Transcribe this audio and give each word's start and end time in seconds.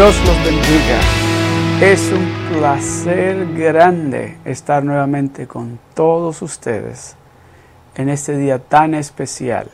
Dios 0.00 0.16
los 0.24 0.44
bendiga. 0.46 0.98
Es 1.82 2.10
un 2.10 2.56
placer 2.56 3.52
grande 3.52 4.38
estar 4.46 4.82
nuevamente 4.82 5.46
con 5.46 5.78
todos 5.92 6.40
ustedes 6.40 7.16
en 7.96 8.08
este 8.08 8.38
día 8.38 8.60
tan 8.60 8.94
especial 8.94 9.68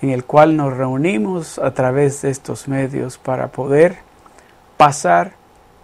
en 0.00 0.08
el 0.08 0.24
cual 0.24 0.56
nos 0.56 0.74
reunimos 0.74 1.58
a 1.58 1.74
través 1.74 2.22
de 2.22 2.30
estos 2.30 2.66
medios 2.66 3.18
para 3.18 3.48
poder 3.48 3.98
pasar 4.78 5.32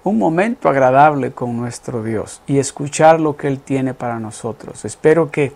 un 0.02 0.18
momento 0.18 0.70
agradable 0.70 1.32
con 1.32 1.58
nuestro 1.58 2.02
Dios 2.02 2.41
y 2.46 2.56
escuchar 2.56 3.20
lo 3.20 3.36
que 3.36 3.48
Él 3.48 3.60
tiene 3.60 3.92
para 3.92 4.18
nosotros. 4.18 4.86
Espero 4.86 5.30
que 5.30 5.52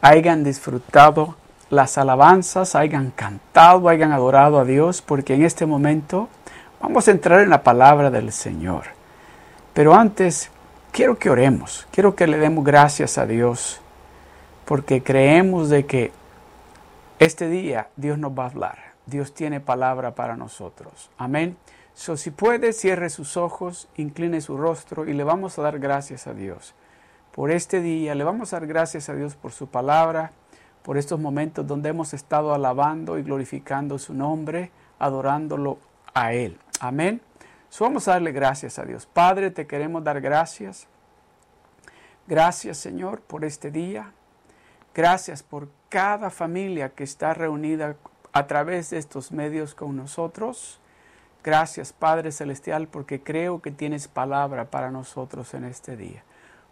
hayan 0.00 0.42
disfrutado 0.42 1.36
las 1.68 1.98
alabanzas, 1.98 2.74
hayan 2.74 3.10
cantado, 3.10 3.90
hayan 3.90 4.12
adorado 4.12 4.58
a 4.58 4.64
Dios, 4.64 5.02
porque 5.02 5.34
en 5.34 5.44
este 5.44 5.66
momento 5.66 6.30
vamos 6.80 7.08
a 7.08 7.10
entrar 7.10 7.40
en 7.40 7.50
la 7.50 7.62
palabra 7.62 8.10
del 8.10 8.32
Señor. 8.32 8.84
Pero 9.74 9.94
antes, 9.94 10.50
quiero 10.92 11.18
que 11.18 11.30
oremos, 11.30 11.86
quiero 11.90 12.14
que 12.14 12.26
le 12.26 12.38
demos 12.38 12.64
gracias 12.64 13.18
a 13.18 13.26
Dios, 13.26 13.80
porque 14.64 15.02
creemos 15.02 15.68
de 15.68 15.86
que 15.86 16.12
este 17.18 17.48
día 17.48 17.88
Dios 17.96 18.18
nos 18.18 18.32
va 18.32 18.44
a 18.44 18.48
hablar. 18.48 18.78
Dios 19.06 19.32
tiene 19.32 19.60
palabra 19.60 20.14
para 20.14 20.36
nosotros. 20.36 21.10
Amén. 21.16 21.56
So, 21.94 22.16
si 22.16 22.30
puede, 22.30 22.72
cierre 22.72 23.10
sus 23.10 23.36
ojos, 23.36 23.88
incline 23.96 24.40
su 24.40 24.56
rostro 24.56 25.08
y 25.08 25.14
le 25.14 25.24
vamos 25.24 25.58
a 25.58 25.62
dar 25.62 25.78
gracias 25.78 26.26
a 26.26 26.34
Dios 26.34 26.74
por 27.32 27.50
este 27.50 27.80
día. 27.80 28.14
Le 28.14 28.24
vamos 28.24 28.52
a 28.52 28.60
dar 28.60 28.68
gracias 28.68 29.08
a 29.08 29.14
Dios 29.14 29.34
por 29.34 29.52
su 29.52 29.68
palabra 29.68 30.32
por 30.88 30.96
estos 30.96 31.20
momentos 31.20 31.66
donde 31.66 31.90
hemos 31.90 32.14
estado 32.14 32.54
alabando 32.54 33.18
y 33.18 33.22
glorificando 33.22 33.98
su 33.98 34.14
nombre, 34.14 34.70
adorándolo 34.98 35.78
a 36.14 36.32
Él. 36.32 36.56
Amén. 36.80 37.20
vamos 37.80 38.06
a 38.06 38.12
darle 38.12 38.32
gracias 38.32 38.78
a 38.78 38.84
Dios. 38.84 39.06
Padre, 39.06 39.50
te 39.50 39.66
queremos 39.66 40.04
dar 40.04 40.20
gracias. 40.20 40.86
Gracias, 42.26 42.78
Señor, 42.78 43.20
por 43.20 43.44
este 43.44 43.70
día. 43.70 44.12
Gracias 44.94 45.42
por 45.42 45.68
cada 45.88 46.30
familia 46.30 46.90
que 46.90 47.04
está 47.04 47.34
reunida 47.34 47.96
a 48.32 48.46
través 48.46 48.90
de 48.90 48.98
estos 48.98 49.32
medios 49.32 49.74
con 49.74 49.96
nosotros. 49.96 50.80
Gracias, 51.42 51.92
Padre 51.92 52.30
Celestial, 52.30 52.88
porque 52.88 53.22
creo 53.22 53.60
que 53.62 53.70
tienes 53.70 54.06
palabra 54.06 54.70
para 54.70 54.90
nosotros 54.90 55.54
en 55.54 55.64
este 55.64 55.96
día. 55.96 56.22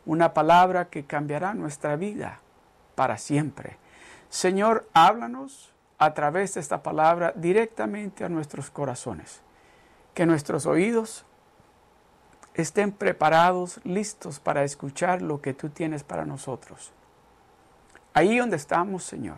Una 0.05 0.35
palabra 0.35 0.87
que 0.89 1.05
cambiará 1.05 1.55
nuestra 1.55 1.97
vida 1.97 2.41
para 2.95 3.19
siempre. 3.19 3.79
Señor, 4.29 4.89
háblanos 4.93 5.73
a 5.99 6.15
través 6.15 6.55
de 6.55 6.61
esta 6.61 6.83
palabra 6.83 7.33
directamente 7.35 8.25
a 8.25 8.29
nuestros 8.29 8.71
corazones. 8.71 9.41
Que 10.17 10.27
nuestros 10.27 10.67
oídos 10.67 11.25
estén 12.55 12.91
preparados, 12.91 13.79
listos 13.85 14.41
para 14.41 14.65
escuchar 14.65 15.23
lo 15.23 15.41
que 15.41 15.55
tú 15.55 15.69
tienes 15.69 16.03
para 16.03 16.25
nosotros. 16.25 16.91
Ahí 18.15 18.39
donde 18.39 18.57
estamos, 18.57 19.05
Señor. 19.05 19.37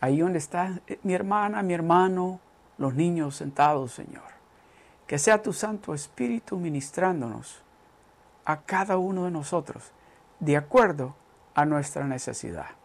Ahí 0.00 0.18
donde 0.18 0.38
está 0.38 0.80
eh, 0.88 0.98
mi 1.04 1.14
hermana, 1.14 1.62
mi 1.62 1.74
hermano, 1.74 2.40
los 2.76 2.94
niños 2.94 3.36
sentados, 3.36 3.92
Señor. 3.92 4.32
Que 5.06 5.18
sea 5.18 5.42
tu 5.42 5.52
Santo 5.52 5.94
Espíritu 5.94 6.56
ministrándonos 6.56 7.62
a 8.44 8.62
cada 8.62 8.96
uno 8.96 9.26
de 9.26 9.30
nosotros, 9.30 9.92
de 10.40 10.56
acuerdo 10.56 11.14
a 11.54 11.64
nuestra 11.64 12.06
necesidad 12.06 12.78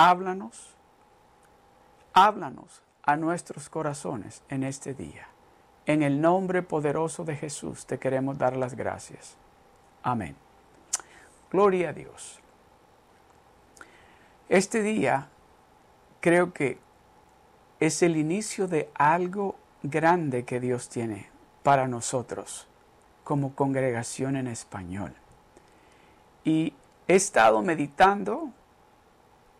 háblanos, 0.00 0.74
háblanos 2.14 2.82
a 3.02 3.16
nuestros 3.16 3.68
corazones 3.68 4.42
en 4.48 4.62
este 4.62 4.94
día. 4.94 5.28
En 5.86 6.02
el 6.02 6.20
nombre 6.20 6.62
poderoso 6.62 7.24
de 7.24 7.36
Jesús 7.36 7.86
te 7.86 7.98
queremos 7.98 8.38
dar 8.38 8.56
las 8.56 8.74
gracias. 8.74 9.36
Amén. 10.02 10.36
Gloria 11.50 11.90
a 11.90 11.92
Dios. 11.92 12.40
Este 14.48 14.82
día 14.82 15.28
creo 16.20 16.52
que 16.52 16.78
es 17.80 18.02
el 18.02 18.16
inicio 18.16 18.68
de 18.68 18.90
algo 18.94 19.56
grande 19.82 20.44
que 20.44 20.60
Dios 20.60 20.88
tiene 20.88 21.28
para 21.62 21.88
nosotros 21.88 22.68
como 23.24 23.54
congregación 23.54 24.36
en 24.36 24.46
español. 24.46 25.14
Y 26.44 26.74
he 27.08 27.14
estado 27.14 27.62
meditando 27.62 28.50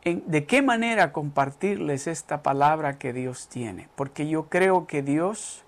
de 0.05 0.47
qué 0.47 0.63
manera 0.63 1.13
compartirles 1.13 2.07
esta 2.07 2.43
palabra 2.43 2.99
que 2.99 3.13
Dios 3.13 3.49
tiene, 3.49 3.89
porque 3.97 4.29
yo 4.29 4.49
creo 4.49 4.87
que 4.87 5.03
Dios 5.03 5.65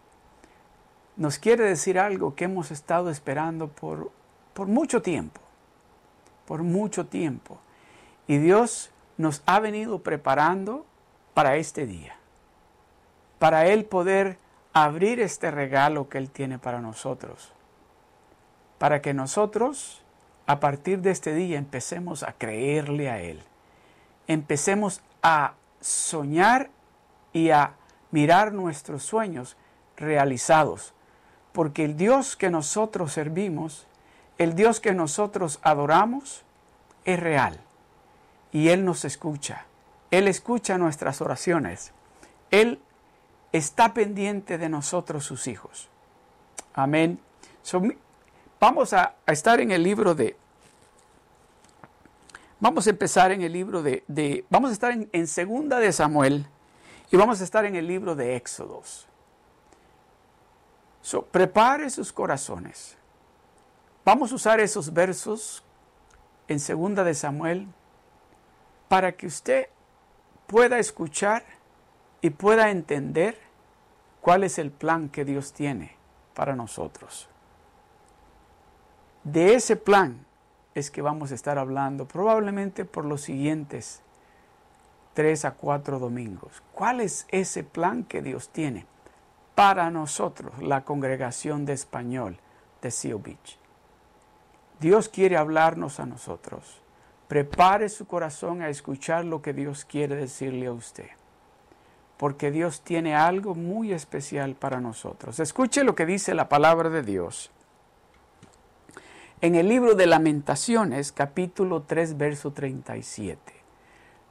nos 1.17 1.39
quiere 1.39 1.65
decir 1.65 1.99
algo 1.99 2.35
que 2.35 2.45
hemos 2.45 2.71
estado 2.71 3.11
esperando 3.11 3.69
por, 3.69 4.11
por 4.55 4.67
mucho 4.67 5.03
tiempo, 5.03 5.41
por 6.47 6.63
mucho 6.63 7.07
tiempo. 7.07 7.59
Y 8.27 8.39
Dios 8.39 8.91
nos 9.19 9.43
ha 9.47 9.61
venido 9.61 10.03
preparando 10.03 10.87
para 11.35 11.57
este 11.57 11.87
día, 11.87 12.17
para 13.39 13.67
Él 13.67 13.85
poder 13.85 14.39
abrir 14.73 15.21
este 15.21 15.51
regalo 15.51 16.09
que 16.09 16.19
Él 16.19 16.31
tiene 16.31 16.59
para 16.59 16.81
nosotros, 16.81 17.53
para 18.79 19.03
que 19.03 19.15
nosotros 19.15 20.03
a 20.47 20.61
partir 20.61 21.01
de 21.01 21.11
este 21.11 21.35
día 21.35 21.59
empecemos 21.59 22.23
a 22.23 22.33
creerle 22.33 23.11
a 23.11 23.21
Él 23.21 23.43
empecemos 24.27 25.01
a 25.23 25.55
soñar 25.81 26.71
y 27.33 27.51
a 27.51 27.75
mirar 28.11 28.53
nuestros 28.53 29.03
sueños 29.03 29.57
realizados. 29.97 30.95
Porque 31.53 31.85
el 31.85 31.97
Dios 31.97 32.37
que 32.37 32.51
nosotros 32.51 33.13
servimos, 33.13 33.87
el 34.39 34.55
Dios 34.55 34.81
que 34.81 34.93
nosotros 34.93 35.59
adoramos, 35.63 36.43
es 37.05 37.21
real. 37.21 37.61
Y 38.53 38.69
Él 38.69 38.85
nos 38.85 39.05
escucha. 39.05 39.67
Él 40.11 40.29
escucha 40.29 40.79
nuestras 40.79 41.21
oraciones. 41.21 41.93
Él 42.51 42.81
está 43.53 43.95
pendiente 43.95 44.59
de 44.59 44.69
nosotros, 44.69 45.25
sus 45.25 45.47
hijos. 45.47 45.89
Amén. 46.75 47.19
vamos 48.61 48.93
a 48.93 49.15
estar 49.27 49.61
en 49.61 49.71
el 49.71 49.83
libro 49.83 50.15
de 50.15 50.37
Vamos 52.63 52.87
a 52.87 52.91
empezar 52.91 53.33
en 53.33 53.43
el 53.43 53.53
libro 53.53 53.83
de, 53.83 54.45
vamos 54.49 54.71
a 54.71 54.73
estar 54.73 54.97
en, 55.11 55.27
segunda 55.27 55.81
de 55.81 55.93
Samuel 55.93 56.47
y 57.11 57.17
vamos 57.17 57.41
a 57.41 57.45
estar 57.45 57.65
en 57.65 57.75
el 57.75 57.89
libro 57.89 58.15
de 58.15 58.37
Éxodos. 58.37 59.09
Prepare 61.31 61.91
sus 61.91 62.13
corazones. 62.13 62.97
Vamos 64.05 64.33
a 64.33 64.37
usar 64.37 64.61
esos 64.61 64.93
versos 64.93 65.65
en 66.49 66.61
segunda 66.61 67.03
de 67.05 67.15
Samuel 67.15 67.67
para 68.89 69.13
que 69.13 69.27
usted 69.27 69.67
pueda 70.47 70.79
escuchar 70.79 71.45
y 72.21 72.31
pueda 72.31 72.71
entender 72.71 73.37
cuál 74.21 74.45
es 74.45 74.59
el 74.59 74.71
plan 74.71 75.09
que 75.09 75.25
Dios 75.25 75.53
tiene 75.53 75.97
para 76.35 76.55
nosotros. 76.55 77.29
De 79.25 79.55
ese 79.55 79.77
plan 79.77 80.25
es 80.75 80.91
que 80.91 81.03
vamos 81.03 81.33
a 81.33 81.35
estar 81.35 81.59
hablando 81.59 82.07
probablemente 82.07 82.85
por 82.85 83.05
los 83.05 83.23
siguientes 83.23 84.03
tres 85.15 85.45
a 85.45 85.53
cuatro 85.53 85.99
domingos. 85.99 86.63
¿Cuál 86.73 87.01
es 87.01 87.27
ese 87.29 87.65
plan 87.65 88.05
que 88.05 88.23
Dios 88.23 88.49
tiene 88.49 88.87
para 89.55 89.91
nosotros, 89.91 90.53
la 90.63 90.85
congregación 90.85 91.65
de 91.67 91.73
español 91.73 92.39
de 92.81 92.91
Seal 92.91 93.19
Beach? 93.19 93.59
Dios 94.81 95.09
quiere 95.09 95.37
hablarnos 95.37 96.01
a 96.01 96.07
nosotros. 96.07 96.81
Prepare 97.29 97.89
su 97.89 98.07
corazón 98.07 98.63
a 98.63 98.69
escuchar 98.69 99.25
lo 99.25 99.41
que 99.43 99.53
Dios 99.53 99.85
quiere 99.85 100.17
decirle 100.17 100.67
a 100.67 100.73
usted. 100.73 101.09
Porque 102.17 102.51
Dios 102.51 102.83
tiene 102.83 103.15
algo 103.15 103.55
muy 103.55 103.93
especial 103.93 104.55
para 104.55 104.81
nosotros. 104.81 105.41
Escuche 105.41 105.85
lo 105.85 105.95
que 105.95 106.07
dice 106.07 106.35
la 106.35 106.49
palabra 106.49 106.91
de 106.91 107.03
Dios 107.03 107.51
en 109.43 109.57
el 109.57 109.69
libro 109.69 109.97
de 109.97 110.07
Lamentaciones, 110.07 111.11
capítulo 111.11 111.83
3, 111.83 112.17
verso 112.17 112.53
37. 112.53 113.41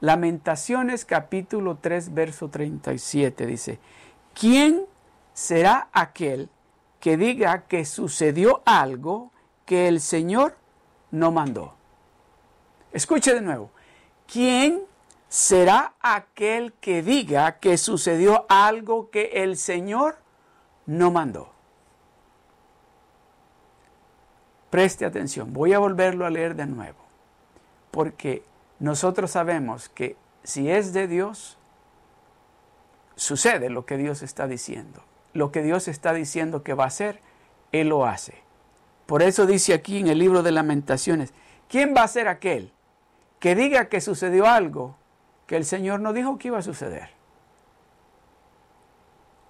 Lamentaciones, 0.00 1.04
capítulo 1.04 1.76
3, 1.76 2.14
verso 2.14 2.48
37 2.48 3.44
dice, 3.44 3.78
¿quién 4.32 4.86
será 5.32 5.88
aquel 5.92 6.48
que 7.00 7.16
diga 7.16 7.64
que 7.66 7.84
sucedió 7.84 8.62
algo 8.64 9.32
que 9.66 9.88
el 9.88 10.00
Señor 10.00 10.56
no 11.10 11.32
mandó? 11.32 11.74
Escuche 12.92 13.34
de 13.34 13.40
nuevo, 13.40 13.70
¿quién 14.30 14.82
será 15.28 15.94
aquel 16.00 16.74
que 16.74 17.02
diga 17.02 17.58
que 17.58 17.78
sucedió 17.78 18.44
algo 18.48 19.10
que 19.10 19.30
el 19.42 19.56
Señor 19.56 20.18
no 20.86 21.10
mandó? 21.10 21.50
Preste 24.70 25.04
atención, 25.04 25.52
voy 25.52 25.72
a 25.72 25.78
volverlo 25.78 26.24
a 26.24 26.30
leer 26.30 26.54
de 26.54 26.66
nuevo, 26.66 26.98
porque 27.90 28.42
nosotros 28.78 29.30
sabemos 29.30 29.88
que 29.88 30.16
si 30.44 30.70
es 30.70 30.92
de 30.92 31.06
Dios, 31.06 31.58
sucede 33.16 33.70
lo 33.70 33.86
que 33.86 33.96
Dios 33.96 34.22
está 34.22 34.46
diciendo. 34.46 35.02
Lo 35.32 35.52
que 35.52 35.62
Dios 35.62 35.88
está 35.88 36.12
diciendo 36.12 36.62
que 36.62 36.74
va 36.74 36.84
a 36.84 36.88
hacer, 36.88 37.20
Él 37.72 37.88
lo 37.88 38.06
hace. 38.06 38.34
Por 39.06 39.22
eso 39.22 39.46
dice 39.46 39.74
aquí 39.74 39.98
en 39.98 40.08
el 40.08 40.18
libro 40.18 40.42
de 40.42 40.52
lamentaciones, 40.52 41.32
¿quién 41.68 41.94
va 41.96 42.02
a 42.02 42.08
ser 42.08 42.28
aquel 42.28 42.72
que 43.40 43.54
diga 43.54 43.88
que 43.88 44.00
sucedió 44.00 44.46
algo 44.46 44.96
que 45.46 45.56
el 45.56 45.64
Señor 45.64 46.00
no 46.00 46.12
dijo 46.12 46.38
que 46.38 46.48
iba 46.48 46.58
a 46.58 46.62
suceder? 46.62 47.10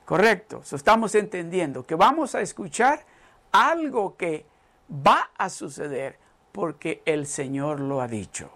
Correcto, 0.05 0.63
estamos 0.73 1.15
entendiendo 1.15 1.85
que 1.85 1.95
vamos 1.95 2.35
a 2.35 2.41
escuchar 2.41 3.05
algo 3.53 4.17
que 4.17 4.47
va 4.91 5.31
a 5.37 5.49
suceder 5.49 6.19
porque 6.53 7.03
el 7.07 7.27
Señor 7.27 7.81
lo 7.81 8.01
ha 8.01 8.09
dicho, 8.09 8.51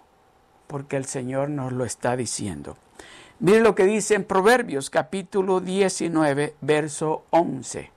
porque 0.66 0.96
el 0.96 1.04
Señor 1.04 1.48
nos 1.48 1.72
lo 1.72 1.84
está 1.84 2.16
diciendo. 2.16 2.76
Mire 3.38 3.60
lo 3.60 3.74
que 3.74 3.84
dice 3.84 4.14
en 4.14 4.24
Proverbios 4.24 4.88
capítulo 4.88 5.60
19, 5.60 6.56
verso 6.62 7.24
11. 7.30 7.92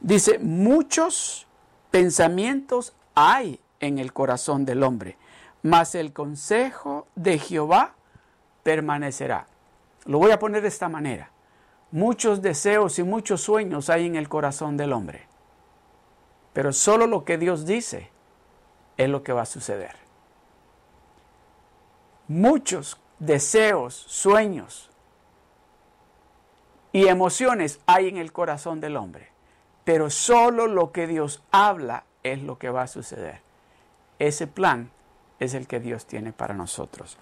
Dice, 0.00 0.38
muchos 0.40 1.46
pensamientos 1.92 2.94
hay 3.14 3.60
en 3.78 3.98
el 3.98 4.12
corazón 4.12 4.64
del 4.64 4.82
hombre, 4.82 5.16
mas 5.62 5.94
el 5.94 6.12
consejo 6.12 7.06
de 7.14 7.38
Jehová 7.38 7.94
permanecerá. 8.64 9.46
Lo 10.04 10.18
voy 10.18 10.32
a 10.32 10.38
poner 10.40 10.62
de 10.62 10.68
esta 10.68 10.88
manera. 10.88 11.30
Muchos 11.92 12.42
deseos 12.42 12.98
y 12.98 13.04
muchos 13.04 13.42
sueños 13.42 13.88
hay 13.88 14.06
en 14.06 14.16
el 14.16 14.28
corazón 14.28 14.76
del 14.76 14.92
hombre, 14.92 15.28
pero 16.52 16.72
solo 16.72 17.06
lo 17.06 17.24
que 17.24 17.38
Dios 17.38 17.66
dice 17.66 18.10
es 18.96 19.08
lo 19.08 19.22
que 19.22 19.32
va 19.32 19.42
a 19.42 19.46
suceder. 19.46 19.94
Muchos 22.26 22.98
deseos, 23.18 23.94
sueños 23.94 24.90
y 26.92 27.08
emociones 27.08 27.80
hay 27.86 28.08
en 28.08 28.16
el 28.16 28.32
corazón 28.32 28.80
del 28.80 28.96
hombre. 28.96 29.30
Pero 29.84 30.10
solo 30.10 30.66
lo 30.66 30.92
que 30.92 31.06
Dios 31.06 31.42
habla 31.50 32.04
es 32.22 32.42
lo 32.42 32.58
que 32.58 32.70
va 32.70 32.82
a 32.82 32.86
suceder. 32.88 33.40
Ese 34.18 34.46
plan 34.46 34.90
es 35.38 35.54
el 35.54 35.66
que 35.66 35.78
Dios 35.78 36.06
tiene 36.06 36.32
para 36.32 36.54
nosotros. 36.54 37.18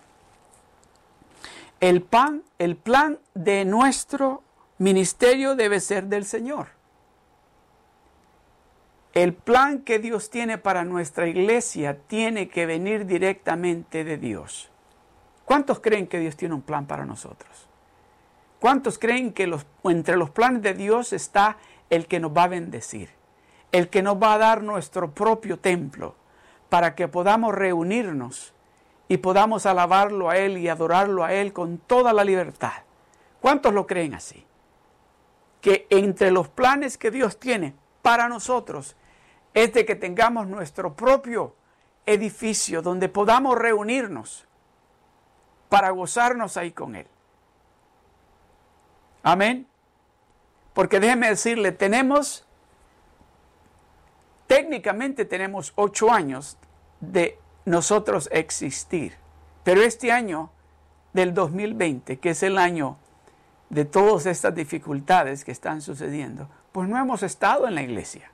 El, 1.80 2.02
pan, 2.02 2.42
el 2.58 2.76
plan 2.76 3.18
de 3.34 3.64
nuestro 3.64 4.42
ministerio 4.78 5.56
debe 5.56 5.80
ser 5.80 6.04
del 6.04 6.24
Señor. 6.24 6.68
El 9.12 9.34
plan 9.34 9.80
que 9.80 9.98
Dios 9.98 10.30
tiene 10.30 10.56
para 10.58 10.84
nuestra 10.84 11.28
iglesia 11.28 11.98
tiene 12.06 12.48
que 12.48 12.66
venir 12.66 13.06
directamente 13.06 14.02
de 14.02 14.16
Dios. 14.18 14.70
¿Cuántos 15.44 15.80
creen 15.80 16.06
que 16.06 16.18
Dios 16.18 16.36
tiene 16.36 16.54
un 16.54 16.62
plan 16.62 16.86
para 16.86 17.04
nosotros? 17.04 17.68
¿Cuántos 18.60 18.98
creen 18.98 19.32
que 19.32 19.50
entre 19.84 20.16
los 20.16 20.30
planes 20.30 20.62
de 20.62 20.74
Dios 20.74 21.12
está 21.12 21.58
el 21.90 22.06
que 22.06 22.18
nos 22.18 22.34
va 22.34 22.44
a 22.44 22.48
bendecir? 22.48 23.10
El 23.72 23.90
que 23.90 24.02
nos 24.02 24.16
va 24.16 24.34
a 24.34 24.38
dar 24.38 24.62
nuestro 24.62 25.10
propio 25.10 25.58
templo 25.58 26.14
para 26.70 26.94
que 26.94 27.08
podamos 27.08 27.54
reunirnos 27.54 28.54
y 29.06 29.18
podamos 29.18 29.66
alabarlo 29.66 30.30
a 30.30 30.38
Él 30.38 30.56
y 30.56 30.68
adorarlo 30.68 31.24
a 31.24 31.34
Él 31.34 31.52
con 31.52 31.78
toda 31.78 32.12
la 32.12 32.24
libertad. 32.24 32.72
¿Cuántos 33.40 33.74
lo 33.74 33.86
creen 33.86 34.14
así? 34.14 34.46
Que 35.60 35.86
entre 35.90 36.30
los 36.30 36.48
planes 36.48 36.96
que 36.96 37.10
Dios 37.10 37.38
tiene 37.38 37.74
para 38.00 38.28
nosotros 38.28 38.96
es 39.52 39.74
de 39.74 39.84
que 39.84 39.94
tengamos 39.94 40.46
nuestro 40.46 40.94
propio 40.94 41.54
edificio 42.06 42.80
donde 42.80 43.08
podamos 43.08 43.58
reunirnos 43.58 44.46
para 45.68 45.90
gozarnos 45.90 46.56
ahí 46.56 46.72
con 46.72 46.96
Él. 46.96 47.06
Amén. 49.22 49.66
Porque 50.74 51.00
déjeme 51.00 51.28
decirle, 51.28 51.72
tenemos, 51.72 52.44
técnicamente 54.46 55.24
tenemos 55.24 55.72
ocho 55.76 56.10
años 56.10 56.58
de 57.00 57.38
nosotros 57.64 58.28
existir. 58.32 59.14
Pero 59.62 59.82
este 59.82 60.12
año 60.12 60.50
del 61.12 61.32
2020, 61.32 62.18
que 62.18 62.30
es 62.30 62.42
el 62.42 62.58
año 62.58 62.98
de 63.70 63.84
todas 63.84 64.26
estas 64.26 64.54
dificultades 64.54 65.44
que 65.44 65.52
están 65.52 65.80
sucediendo, 65.80 66.48
pues 66.72 66.88
no 66.88 66.98
hemos 66.98 67.22
estado 67.22 67.66
en 67.66 67.74
la 67.74 67.82
iglesia. 67.82 68.30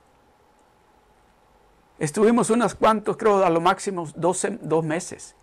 Estuvimos 1.99 2.49
unos 2.49 2.75
cuantos, 2.75 3.19
creo, 3.19 3.45
a 3.45 3.51
lo 3.51 3.61
máximo 3.61 4.09
dos, 4.17 4.47
dos 4.63 4.83
meses. 4.85 5.37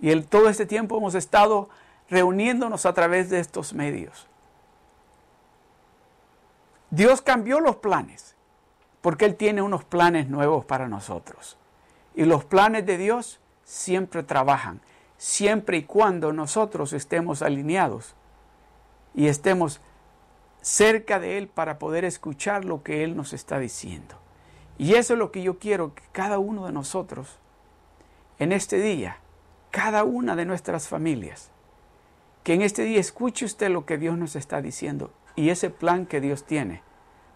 Y 0.00 0.14
todo 0.22 0.48
este 0.48 0.66
tiempo 0.66 0.98
hemos 0.98 1.14
estado 1.14 1.68
reuniéndonos 2.08 2.86
a 2.86 2.92
través 2.92 3.30
de 3.30 3.40
estos 3.40 3.72
medios. 3.72 4.26
Dios 6.90 7.20
cambió 7.22 7.60
los 7.60 7.76
planes 7.76 8.36
porque 9.00 9.24
Él 9.24 9.36
tiene 9.36 9.62
unos 9.62 9.84
planes 9.84 10.28
nuevos 10.28 10.64
para 10.64 10.88
nosotros. 10.88 11.56
Y 12.14 12.24
los 12.24 12.44
planes 12.44 12.86
de 12.86 12.98
Dios 12.98 13.40
siempre 13.64 14.22
trabajan, 14.22 14.80
siempre 15.18 15.78
y 15.78 15.82
cuando 15.84 16.32
nosotros 16.32 16.92
estemos 16.92 17.42
alineados 17.42 18.14
y 19.14 19.26
estemos 19.28 19.80
cerca 20.60 21.20
de 21.20 21.38
Él 21.38 21.48
para 21.48 21.78
poder 21.78 22.04
escuchar 22.04 22.64
lo 22.64 22.82
que 22.82 23.04
Él 23.04 23.16
nos 23.16 23.32
está 23.32 23.58
diciendo. 23.58 24.16
Y 24.78 24.94
eso 24.94 25.14
es 25.14 25.18
lo 25.18 25.30
que 25.30 25.42
yo 25.42 25.58
quiero 25.58 25.94
que 25.94 26.02
cada 26.12 26.38
uno 26.38 26.66
de 26.66 26.72
nosotros 26.72 27.38
en 28.38 28.52
este 28.52 28.78
día 28.80 29.18
cada 29.76 30.04
una 30.04 30.36
de 30.36 30.46
nuestras 30.46 30.88
familias. 30.88 31.50
Que 32.44 32.54
en 32.54 32.62
este 32.62 32.82
día 32.84 32.98
escuche 32.98 33.44
usted 33.44 33.68
lo 33.68 33.84
que 33.84 33.98
Dios 33.98 34.16
nos 34.16 34.34
está 34.34 34.62
diciendo 34.62 35.12
y 35.34 35.50
ese 35.50 35.68
plan 35.68 36.06
que 36.06 36.22
Dios 36.22 36.44
tiene 36.44 36.82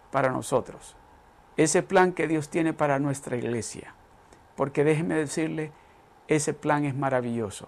para 0.09 0.31
nosotros. 0.31 0.95
Ese 1.55 1.83
plan 1.83 2.13
que 2.13 2.27
Dios 2.27 2.49
tiene 2.49 2.73
para 2.73 2.97
nuestra 2.97 3.37
iglesia. 3.37 3.93
Porque 4.55 4.83
déjeme 4.83 5.13
decirle, 5.13 5.71
ese 6.27 6.55
plan 6.55 6.83
es 6.83 6.95
maravilloso. 6.95 7.67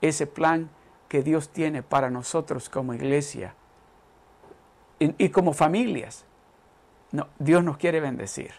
Ese 0.00 0.26
plan 0.26 0.70
que 1.08 1.22
Dios 1.22 1.50
tiene 1.50 1.84
para 1.84 2.10
nosotros 2.10 2.68
como 2.68 2.94
iglesia 2.94 3.54
y, 4.98 5.28
como 5.28 5.52
familias. 5.52 6.24
Dios 7.38 7.62
nos 7.62 7.76
quiere 7.76 8.00
bendecir. 8.00 8.54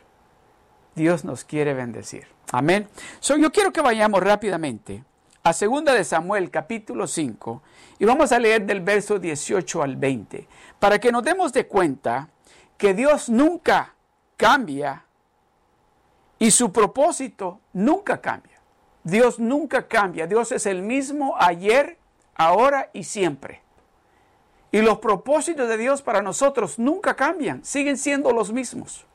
Dios 0.96 1.26
nos 1.26 1.44
quiere 1.44 1.74
bendecir. 1.74 2.26
Amén. 2.54 2.88
Yo 3.22 3.52
quiero 3.52 3.74
que 3.74 3.82
vayamos 3.82 4.24
rápidamente 4.24 5.04
a 5.46 5.54
segunda 5.54 5.94
de 5.94 6.04
Samuel 6.04 6.50
capítulo 6.50 7.06
5 7.06 7.62
y 8.00 8.06
vamos 8.06 8.32
a 8.32 8.40
leer 8.40 8.66
del 8.66 8.82
verso 8.82 9.20
18 9.20 9.84
al 9.84 9.96
20 9.96 10.48
para 10.80 10.98
que 10.98 11.12
nos 11.12 11.22
demos 11.22 11.54
de 11.54 11.68
cuenta 11.68 12.30
que 12.80 12.96
Dios 12.96 13.30
nunca 13.30 13.94
cambia 14.38 15.06
y 16.40 16.50
su 16.50 16.72
propósito 16.72 17.60
nunca 17.74 18.20
cambia. 18.22 18.60
Dios 19.04 19.38
nunca 19.38 19.88
cambia. 19.88 20.26
Dios 20.26 20.52
es 20.52 20.66
el 20.66 20.82
mismo 20.82 21.36
ayer, 21.38 22.00
ahora 22.34 22.90
y 22.92 23.04
siempre. 23.04 23.62
Y 24.72 24.82
los 24.82 24.98
propósitos 24.98 25.70
de 25.70 25.78
Dios 25.78 26.02
para 26.02 26.24
nosotros 26.24 26.80
nunca 26.80 27.16
cambian, 27.16 27.64
siguen 27.64 28.00
siendo 28.00 28.32
los 28.32 28.52
mismos. 28.52 29.06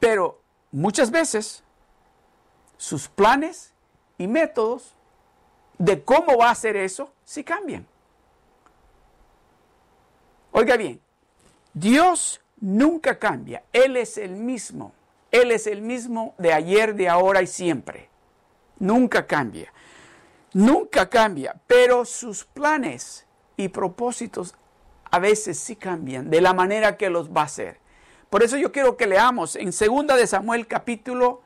Pero 0.00 0.40
muchas 0.72 1.10
veces 1.10 1.62
sus 2.76 3.08
planes 3.08 3.72
y 4.18 4.26
métodos 4.26 4.94
de 5.78 6.02
cómo 6.02 6.36
va 6.38 6.48
a 6.48 6.52
hacer 6.52 6.76
eso 6.76 7.12
si 7.24 7.44
cambian. 7.44 7.86
Oiga 10.52 10.76
bien, 10.76 11.00
Dios 11.74 12.40
nunca 12.60 13.18
cambia, 13.18 13.62
Él 13.72 13.96
es 13.96 14.16
el 14.16 14.32
mismo, 14.32 14.92
Él 15.30 15.50
es 15.50 15.66
el 15.66 15.82
mismo 15.82 16.34
de 16.38 16.52
ayer, 16.52 16.94
de 16.94 17.08
ahora 17.08 17.42
y 17.42 17.46
siempre. 17.46 18.08
Nunca 18.78 19.26
cambia, 19.26 19.72
nunca 20.54 21.08
cambia, 21.08 21.54
pero 21.66 22.04
sus 22.04 22.44
planes 22.44 23.26
y 23.56 23.68
propósitos 23.68 24.54
a 25.10 25.18
veces 25.18 25.58
sí 25.58 25.76
cambian 25.76 26.30
de 26.30 26.40
la 26.40 26.52
manera 26.52 26.96
que 26.96 27.10
los 27.10 27.30
va 27.30 27.42
a 27.42 27.44
hacer. 27.44 27.78
Por 28.30 28.42
eso 28.42 28.56
yo 28.56 28.72
quiero 28.72 28.96
que 28.96 29.06
leamos 29.06 29.56
en 29.56 29.70
2 29.70 30.06
de 30.16 30.26
Samuel 30.26 30.66
capítulo 30.66 31.42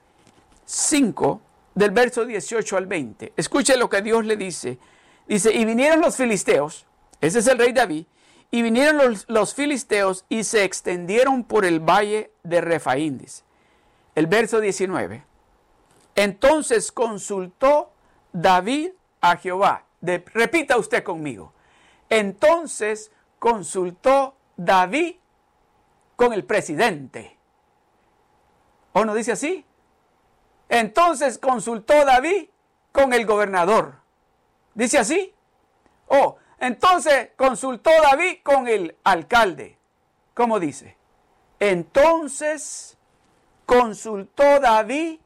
5, 0.70 1.40
del 1.74 1.90
verso 1.90 2.24
18 2.24 2.76
al 2.76 2.86
20. 2.86 3.32
Escuche 3.36 3.76
lo 3.76 3.90
que 3.90 4.02
Dios 4.02 4.24
le 4.24 4.36
dice. 4.36 4.78
Dice, 5.26 5.52
y 5.52 5.64
vinieron 5.64 6.00
los 6.00 6.16
filisteos, 6.16 6.86
ese 7.20 7.40
es 7.40 7.46
el 7.48 7.58
rey 7.58 7.72
David, 7.72 8.06
y 8.52 8.62
vinieron 8.62 9.16
los, 9.26 9.54
filisteos 9.54 10.24
y 10.28 10.44
se 10.44 10.62
extendieron 10.62 11.42
por 11.42 11.64
el 11.64 11.80
valle 11.80 12.32
de 12.44 12.60
Refaín, 12.60 13.24
El 14.14 14.26
verso 14.26 14.60
19. 14.60 15.24
Entonces 16.14 16.92
consultó 16.92 17.92
David 18.32 18.90
a 19.20 19.36
Jehová. 19.36 19.86
repita 20.00 20.76
usted 20.76 21.02
conmigo. 21.02 21.52
Entonces 22.08 23.10
consultó 23.40 24.36
David 24.56 25.16
con 26.14 26.32
el 26.32 26.44
presidente. 26.44 27.36
¿O 28.92 29.04
no 29.04 29.14
dice 29.14 29.32
así? 29.32 29.64
Entonces 30.70 31.36
consultó 31.36 32.04
David 32.04 32.48
con 32.92 33.12
el 33.12 33.26
gobernador. 33.26 33.96
Dice 34.72 34.98
así. 34.98 35.34
Oh, 36.06 36.36
Entonces 36.60 37.30
consultó 37.36 37.90
David 38.02 38.38
con 38.44 38.68
el 38.68 38.96
alcalde. 39.02 39.76
¿Cómo 40.32 40.60
dice? 40.60 40.96
Entonces 41.58 42.96
consultó 43.66 44.60
David 44.60 45.18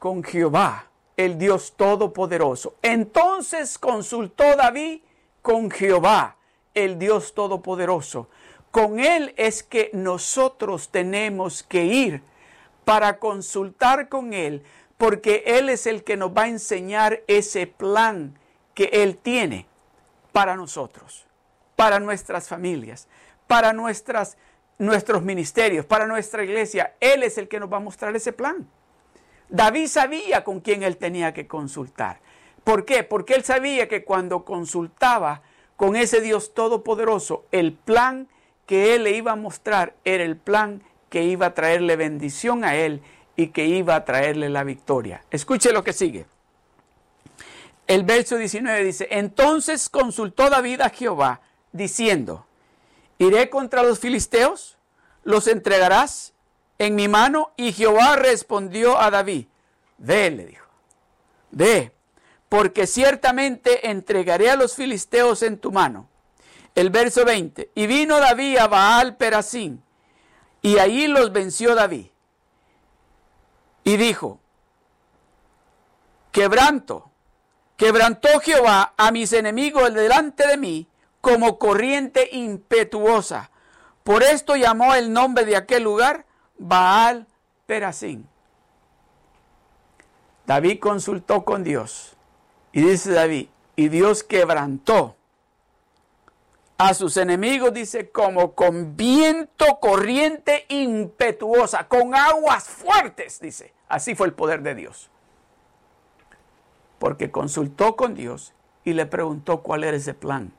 con 0.00 0.24
Jehová, 0.24 0.86
el 1.16 1.38
Dios 1.38 1.74
Todopoderoso. 1.76 2.74
Entonces 2.82 3.78
consultó 3.78 4.56
David 4.56 5.00
con 5.42 5.70
Jehová, 5.70 6.36
el 6.74 6.98
Dios 6.98 7.34
Todopoderoso. 7.34 8.28
Con 8.72 8.98
Él 8.98 9.32
es 9.36 9.62
que 9.62 9.90
nosotros 9.92 10.88
tenemos 10.88 11.62
que 11.62 11.84
ir 11.84 12.22
para 12.86 13.18
consultar 13.18 14.08
con 14.08 14.32
Él, 14.32 14.62
porque 14.96 15.42
Él 15.44 15.70
es 15.70 15.88
el 15.88 16.04
que 16.04 16.16
nos 16.16 16.30
va 16.30 16.42
a 16.42 16.48
enseñar 16.48 17.24
ese 17.26 17.66
plan 17.66 18.38
que 18.74 18.84
Él 18.92 19.16
tiene 19.16 19.66
para 20.30 20.54
nosotros, 20.54 21.26
para 21.74 21.98
nuestras 21.98 22.46
familias, 22.46 23.08
para 23.48 23.72
nuestras, 23.72 24.38
nuestros 24.78 25.24
ministerios, 25.24 25.84
para 25.84 26.06
nuestra 26.06 26.44
iglesia. 26.44 26.94
Él 27.00 27.24
es 27.24 27.38
el 27.38 27.48
que 27.48 27.58
nos 27.58 27.72
va 27.72 27.78
a 27.78 27.80
mostrar 27.80 28.14
ese 28.14 28.32
plan. 28.32 28.68
David 29.48 29.88
sabía 29.88 30.44
con 30.44 30.60
quién 30.60 30.84
él 30.84 30.96
tenía 30.96 31.34
que 31.34 31.48
consultar. 31.48 32.20
¿Por 32.62 32.84
qué? 32.84 33.02
Porque 33.02 33.34
él 33.34 33.42
sabía 33.42 33.88
que 33.88 34.04
cuando 34.04 34.44
consultaba 34.44 35.42
con 35.74 35.96
ese 35.96 36.20
Dios 36.20 36.54
todopoderoso, 36.54 37.46
el 37.50 37.72
plan 37.72 38.28
que 38.64 38.94
él 38.94 39.02
le 39.02 39.10
iba 39.10 39.32
a 39.32 39.36
mostrar 39.36 39.94
era 40.04 40.22
el 40.22 40.36
plan 40.36 40.84
que 41.08 41.24
iba 41.24 41.46
a 41.46 41.54
traerle 41.54 41.96
bendición 41.96 42.64
a 42.64 42.76
él 42.76 43.02
y 43.36 43.48
que 43.48 43.66
iba 43.66 43.94
a 43.94 44.04
traerle 44.04 44.48
la 44.48 44.64
victoria. 44.64 45.22
Escuche 45.30 45.72
lo 45.72 45.84
que 45.84 45.92
sigue. 45.92 46.26
El 47.86 48.02
verso 48.02 48.36
19 48.36 48.84
dice, 48.84 49.08
entonces 49.10 49.88
consultó 49.88 50.50
David 50.50 50.80
a 50.80 50.90
Jehová, 50.90 51.40
diciendo, 51.70 52.46
iré 53.18 53.48
contra 53.48 53.82
los 53.82 54.00
filisteos, 54.00 54.76
los 55.22 55.46
entregarás 55.46 56.32
en 56.78 56.96
mi 56.96 57.06
mano. 57.06 57.52
Y 57.56 57.72
Jehová 57.72 58.16
respondió 58.16 58.98
a 59.00 59.10
David, 59.10 59.46
ve, 59.98 60.30
le 60.30 60.46
dijo, 60.46 60.66
ve, 61.52 61.92
porque 62.48 62.86
ciertamente 62.86 63.88
entregaré 63.88 64.50
a 64.50 64.56
los 64.56 64.74
filisteos 64.74 65.42
en 65.42 65.58
tu 65.58 65.70
mano. 65.70 66.08
El 66.74 66.90
verso 66.90 67.24
20, 67.24 67.70
y 67.74 67.86
vino 67.86 68.18
David 68.18 68.58
a 68.58 68.66
Baal 68.66 69.16
Perasín, 69.16 69.82
y 70.66 70.80
allí 70.80 71.06
los 71.06 71.30
venció 71.30 71.76
David. 71.76 72.06
Y 73.84 73.96
dijo, 73.96 74.40
quebranto, 76.32 77.08
quebrantó 77.76 78.40
Jehová 78.40 78.92
a 78.96 79.12
mis 79.12 79.32
enemigos 79.32 79.94
delante 79.94 80.44
de 80.44 80.56
mí 80.56 80.88
como 81.20 81.60
corriente 81.60 82.30
impetuosa. 82.32 83.52
Por 84.02 84.24
esto 84.24 84.56
llamó 84.56 84.96
el 84.96 85.12
nombre 85.12 85.44
de 85.44 85.54
aquel 85.54 85.84
lugar 85.84 86.26
Baal 86.58 87.28
Perasín. 87.66 88.28
David 90.46 90.80
consultó 90.80 91.44
con 91.44 91.62
Dios 91.62 92.16
y 92.72 92.80
dice 92.80 93.12
David, 93.12 93.50
y 93.76 93.88
Dios 93.88 94.24
quebrantó 94.24 95.14
a 96.78 96.94
sus 96.94 97.16
enemigos, 97.16 97.72
dice, 97.72 98.10
como 98.10 98.52
con 98.52 98.96
viento 98.96 99.78
corriente 99.80 100.66
impetuosa, 100.68 101.88
con 101.88 102.14
aguas 102.14 102.68
fuertes, 102.68 103.40
dice. 103.40 103.72
Así 103.88 104.14
fue 104.14 104.26
el 104.26 104.34
poder 104.34 104.62
de 104.62 104.74
Dios. 104.74 105.10
Porque 106.98 107.30
consultó 107.30 107.96
con 107.96 108.14
Dios 108.14 108.52
y 108.84 108.92
le 108.92 109.06
preguntó 109.06 109.62
cuál 109.62 109.84
era 109.84 109.96
ese 109.96 110.14
plan 110.14 110.52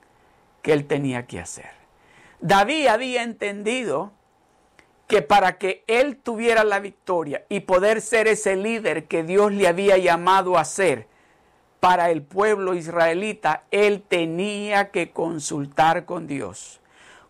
que 0.61 0.73
él 0.73 0.85
tenía 0.85 1.27
que 1.27 1.39
hacer. 1.39 1.71
David 2.39 2.87
había 2.87 3.23
entendido 3.23 4.11
que 5.07 5.21
para 5.21 5.57
que 5.57 5.83
él 5.87 6.17
tuviera 6.17 6.63
la 6.63 6.79
victoria 6.79 7.45
y 7.49 7.61
poder 7.61 8.01
ser 8.01 8.27
ese 8.27 8.55
líder 8.55 9.05
que 9.07 9.23
Dios 9.23 9.51
le 9.51 9.67
había 9.67 9.97
llamado 9.97 10.57
a 10.57 10.65
ser, 10.65 11.07
para 11.79 12.09
el 12.09 12.21
pueblo 12.21 12.73
israelita, 12.73 13.63
él 13.71 14.03
tenía 14.07 14.89
que 14.89 15.11
consultar 15.11 16.05
con 16.05 16.27
Dios. 16.27 16.79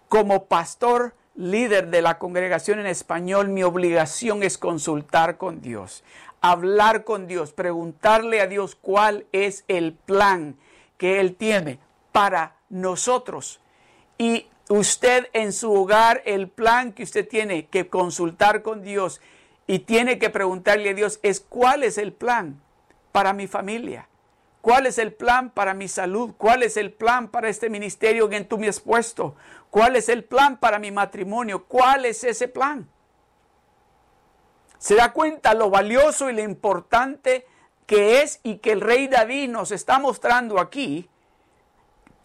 Como 0.08 0.46
pastor 0.46 1.14
líder 1.36 1.90
de 1.90 2.02
la 2.02 2.18
congregación 2.18 2.80
en 2.80 2.88
español, 2.88 3.50
mi 3.50 3.64
obligación 3.64 4.44
es 4.44 4.58
consultar 4.58 5.38
con 5.38 5.62
Dios, 5.62 6.04
hablar 6.42 7.04
con 7.04 7.28
Dios, 7.28 7.52
preguntarle 7.52 8.42
a 8.42 8.48
Dios 8.48 8.76
cuál 8.76 9.26
es 9.32 9.66
el 9.68 9.94
plan 9.94 10.56
que 10.98 11.20
Él 11.20 11.36
tiene 11.36 11.80
para 12.12 12.56
nosotros. 12.70 13.60
Y 14.18 14.48
usted 14.70 15.28
en 15.34 15.52
su 15.52 15.74
hogar, 15.74 16.24
el 16.26 16.48
plan 16.48 16.94
que 16.94 17.04
usted 17.04 17.28
tiene 17.28 17.68
que 17.68 17.88
consultar 17.90 18.64
con 18.64 18.82
Dios 18.82 19.22
y 19.68 19.80
tiene 19.80 20.18
que 20.18 20.30
preguntarle 20.30 20.92
a 20.92 20.94
Dios 20.94 21.20
es 21.22 21.42
cuál 21.42 21.84
es 21.84 21.98
el 21.98 22.14
plan 22.14 22.60
para 23.12 23.34
mi 23.34 23.48
familia 23.48 24.08
¿Cuál 24.62 24.86
es 24.86 24.98
el 24.98 25.14
plan 25.14 25.50
para 25.50 25.74
mi 25.74 25.88
salud? 25.88 26.34
¿Cuál 26.38 26.64
es 26.64 26.78
el 26.78 26.92
plan 26.92 27.30
para 27.30 27.50
este 27.50 27.70
ministerio 27.70 28.28
que 28.28 28.42
tú 28.42 28.58
me 28.58 28.68
has 28.68 28.80
puesto? 28.80 29.36
¿Cuál 29.70 29.96
es 29.96 30.10
el 30.10 30.24
plan 30.24 30.58
para 30.58 30.80
mi 30.80 30.92
matrimonio? 30.92 31.66
¿Cuál 31.66 32.06
es 32.06 32.24
ese 32.24 32.48
plan? 32.48 32.90
Se 34.78 34.96
da 34.96 35.14
cuenta 35.14 35.54
lo 35.54 35.70
valioso 35.70 36.30
y 36.30 36.34
lo 36.34 36.42
importante 36.42 37.46
que 37.86 38.22
es 38.22 38.40
y 38.44 38.58
que 38.58 38.74
el 38.74 38.82
rey 38.82 39.08
David 39.08 39.50
nos 39.50 39.72
está 39.72 40.00
mostrando 40.00 40.60
aquí 40.60 41.10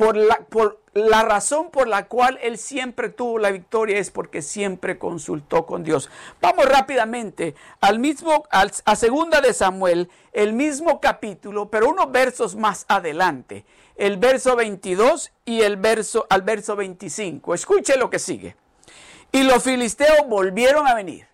por 0.03 0.17
la, 0.95 1.23
razón 1.23 1.71
por 1.71 1.87
la 1.87 2.07
cual 2.07 2.37
él 2.43 2.59
siempre 2.59 3.09
tuvo 3.09 3.39
la 3.39 3.53
victoria 3.53 3.99
es 3.99 4.11
porque 4.11 4.43
siempre 4.43 4.99
consultó 4.99 5.65
con 5.65 5.85
Dios. 5.85 6.11
Vamos 6.41 6.67
rápidamente 6.67 7.55
al 7.81 8.01
mismo, 8.01 8.45
a 8.51 8.97
segunda 8.97 9.41
de 9.41 9.53
Samuel, 9.53 10.11
el 10.33 10.55
mismo 10.55 11.01
capítulo, 11.01 11.71
pero 11.71 11.89
unos 11.89 12.11
versos 12.11 12.57
más 12.57 12.85
adelante, 12.89 13.65
el 13.95 14.17
verso 14.17 14.57
22 14.57 15.31
y 15.45 15.61
el 15.61 15.77
verso 15.77 16.27
al 16.29 16.43
verso 16.43 16.75
25. 16.75 17.55
Escuche 17.55 17.97
lo 17.97 18.11
que 18.11 18.19
sigue. 18.19 18.57
Y 19.31 19.45
los 19.45 19.63
filisteos 19.63 20.27
volvieron 20.27 20.89
a 20.89 20.95
venir. 20.95 21.29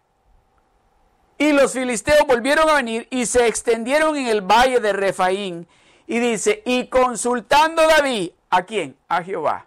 Y 1.38 1.52
los 1.52 1.72
filisteos 1.72 2.26
volvieron 2.26 2.68
a 2.68 2.74
venir 2.74 3.08
y 3.10 3.24
se 3.24 3.46
extendieron 3.46 4.16
en 4.16 4.26
el 4.26 4.42
valle 4.42 4.80
de 4.80 4.92
Refaín. 4.92 5.66
Y 6.06 6.18
dice, 6.18 6.62
y 6.64 6.86
consultando 6.86 7.82
David 7.86 8.32
¿A 8.50 8.62
quién? 8.62 8.98
A 9.08 9.22
Jehová. 9.22 9.66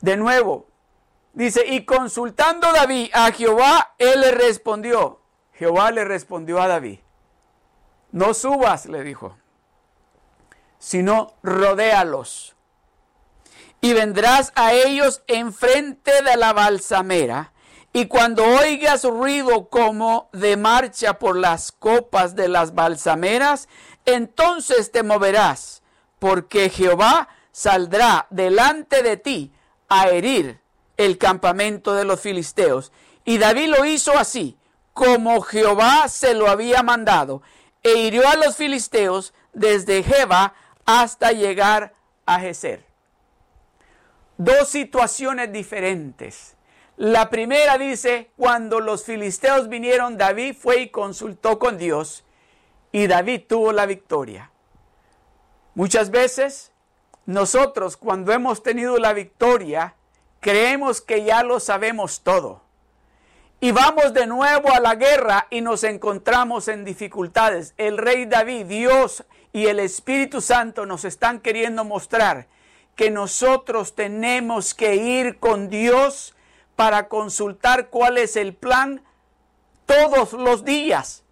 De 0.00 0.16
nuevo, 0.16 0.66
dice, 1.32 1.64
y 1.66 1.84
consultando 1.84 2.72
David 2.72 3.10
a 3.12 3.30
Jehová, 3.32 3.94
él 3.98 4.20
le 4.20 4.32
respondió. 4.32 5.20
Jehová 5.52 5.90
le 5.92 6.04
respondió 6.04 6.60
a 6.60 6.66
David, 6.66 6.98
no 8.10 8.34
subas, 8.34 8.86
le 8.86 9.04
dijo, 9.04 9.36
sino 10.78 11.34
rodéalos. 11.42 12.56
Y 13.80 13.92
vendrás 13.92 14.52
a 14.56 14.72
ellos 14.72 15.22
enfrente 15.26 16.22
de 16.22 16.36
la 16.36 16.52
balsamera, 16.52 17.52
y 17.92 18.06
cuando 18.06 18.44
oigas 18.44 19.04
ruido 19.04 19.68
como 19.68 20.30
de 20.32 20.56
marcha 20.56 21.18
por 21.18 21.36
las 21.36 21.70
copas 21.70 22.34
de 22.34 22.48
las 22.48 22.74
balsameras, 22.74 23.68
entonces 24.04 24.90
te 24.90 25.02
moverás 25.02 25.81
porque 26.22 26.70
Jehová 26.70 27.28
saldrá 27.50 28.28
delante 28.30 29.02
de 29.02 29.16
ti 29.16 29.50
a 29.88 30.08
herir 30.08 30.60
el 30.96 31.18
campamento 31.18 31.94
de 31.94 32.04
los 32.04 32.20
filisteos. 32.20 32.92
Y 33.24 33.38
David 33.38 33.70
lo 33.70 33.84
hizo 33.84 34.16
así, 34.16 34.56
como 34.92 35.40
Jehová 35.40 36.06
se 36.06 36.34
lo 36.34 36.46
había 36.46 36.84
mandado, 36.84 37.42
e 37.82 37.94
hirió 37.94 38.28
a 38.28 38.36
los 38.36 38.54
filisteos 38.54 39.34
desde 39.52 40.04
Jeba 40.04 40.54
hasta 40.86 41.32
llegar 41.32 41.92
a 42.24 42.38
Geser. 42.38 42.84
Dos 44.36 44.68
situaciones 44.68 45.52
diferentes. 45.52 46.54
La 46.96 47.30
primera 47.30 47.78
dice, 47.78 48.30
cuando 48.36 48.78
los 48.78 49.02
filisteos 49.02 49.68
vinieron, 49.68 50.18
David 50.18 50.54
fue 50.54 50.82
y 50.82 50.90
consultó 50.90 51.58
con 51.58 51.78
Dios, 51.78 52.22
y 52.92 53.08
David 53.08 53.42
tuvo 53.48 53.72
la 53.72 53.86
victoria. 53.86 54.51
Muchas 55.74 56.10
veces 56.10 56.72
nosotros 57.24 57.96
cuando 57.96 58.32
hemos 58.32 58.62
tenido 58.62 58.98
la 58.98 59.12
victoria, 59.12 59.94
creemos 60.40 61.00
que 61.00 61.24
ya 61.24 61.42
lo 61.42 61.60
sabemos 61.60 62.20
todo. 62.22 62.62
Y 63.60 63.70
vamos 63.70 64.12
de 64.12 64.26
nuevo 64.26 64.72
a 64.72 64.80
la 64.80 64.96
guerra 64.96 65.46
y 65.48 65.60
nos 65.60 65.84
encontramos 65.84 66.66
en 66.66 66.84
dificultades. 66.84 67.74
El 67.76 67.96
rey 67.96 68.26
David, 68.26 68.66
Dios 68.66 69.24
y 69.52 69.66
el 69.66 69.78
Espíritu 69.78 70.40
Santo 70.40 70.84
nos 70.84 71.04
están 71.04 71.38
queriendo 71.38 71.84
mostrar 71.84 72.48
que 72.96 73.10
nosotros 73.10 73.94
tenemos 73.94 74.74
que 74.74 74.96
ir 74.96 75.38
con 75.38 75.70
Dios 75.70 76.34
para 76.74 77.08
consultar 77.08 77.88
cuál 77.88 78.18
es 78.18 78.36
el 78.36 78.52
plan 78.52 79.02
todos 79.86 80.32
los 80.32 80.64
días. 80.64 81.22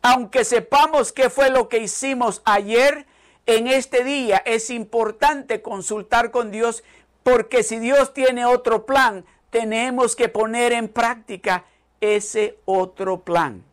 Aunque 0.00 0.44
sepamos 0.44 1.12
qué 1.12 1.28
fue 1.28 1.50
lo 1.50 1.68
que 1.68 1.78
hicimos 1.78 2.40
ayer, 2.44 3.06
en 3.50 3.66
este 3.66 4.04
día 4.04 4.38
es 4.38 4.70
importante 4.70 5.62
consultar 5.62 6.30
con 6.30 6.50
Dios 6.50 6.84
porque 7.22 7.62
si 7.62 7.78
Dios 7.78 8.14
tiene 8.14 8.44
otro 8.44 8.86
plan, 8.86 9.24
tenemos 9.50 10.16
que 10.16 10.28
poner 10.28 10.72
en 10.72 10.88
práctica 10.88 11.64
ese 12.00 12.58
otro 12.64 13.20
plan. 13.20 13.64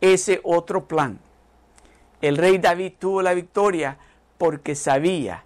Ese 0.00 0.40
otro 0.42 0.86
plan. 0.86 1.20
El 2.20 2.36
rey 2.36 2.58
David 2.58 2.94
tuvo 2.98 3.22
la 3.22 3.34
victoria 3.34 3.98
porque 4.38 4.74
sabía, 4.74 5.44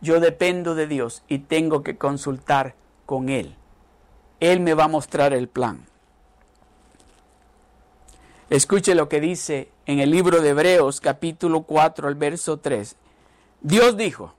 yo 0.00 0.20
dependo 0.20 0.74
de 0.74 0.86
Dios 0.86 1.24
y 1.28 1.40
tengo 1.40 1.82
que 1.82 1.98
consultar 1.98 2.74
con 3.06 3.28
Él. 3.28 3.56
Él 4.40 4.60
me 4.60 4.74
va 4.74 4.84
a 4.84 4.88
mostrar 4.88 5.32
el 5.32 5.48
plan. 5.48 5.86
Escuche 8.50 8.94
lo 8.94 9.08
que 9.08 9.20
dice 9.20 9.71
en 9.86 10.00
el 10.00 10.10
libro 10.10 10.40
de 10.40 10.50
Hebreos 10.50 11.00
capítulo 11.00 11.62
4 11.62 12.08
al 12.08 12.14
verso 12.14 12.58
3. 12.58 12.96
Dios 13.60 13.96
dijo, 13.96 14.34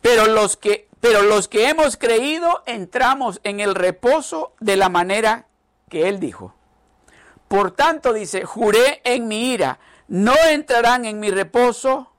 pero 0.00 0.26
los 0.26 0.56
que 0.56 0.88
pero 1.00 1.20
los 1.20 1.48
que 1.48 1.68
hemos 1.68 1.98
creído 1.98 2.62
entramos 2.64 3.38
en 3.44 3.60
el 3.60 3.74
reposo 3.74 4.54
de 4.58 4.78
la 4.78 4.88
manera 4.88 5.46
que 5.90 6.08
él 6.08 6.18
dijo. 6.18 6.54
Por 7.46 7.72
tanto 7.72 8.14
dice, 8.14 8.46
juré 8.46 9.02
en 9.04 9.28
mi 9.28 9.50
ira, 9.52 9.78
no 10.08 10.34
entrarán 10.48 11.04
en 11.04 11.20
mi 11.20 11.30
reposo, 11.30 12.10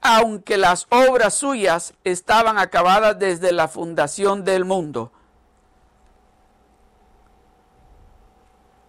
aunque 0.00 0.56
las 0.56 0.86
obras 0.88 1.34
suyas 1.34 1.92
estaban 2.04 2.58
acabadas 2.58 3.18
desde 3.18 3.52
la 3.52 3.68
fundación 3.68 4.44
del 4.44 4.64
mundo. 4.64 5.12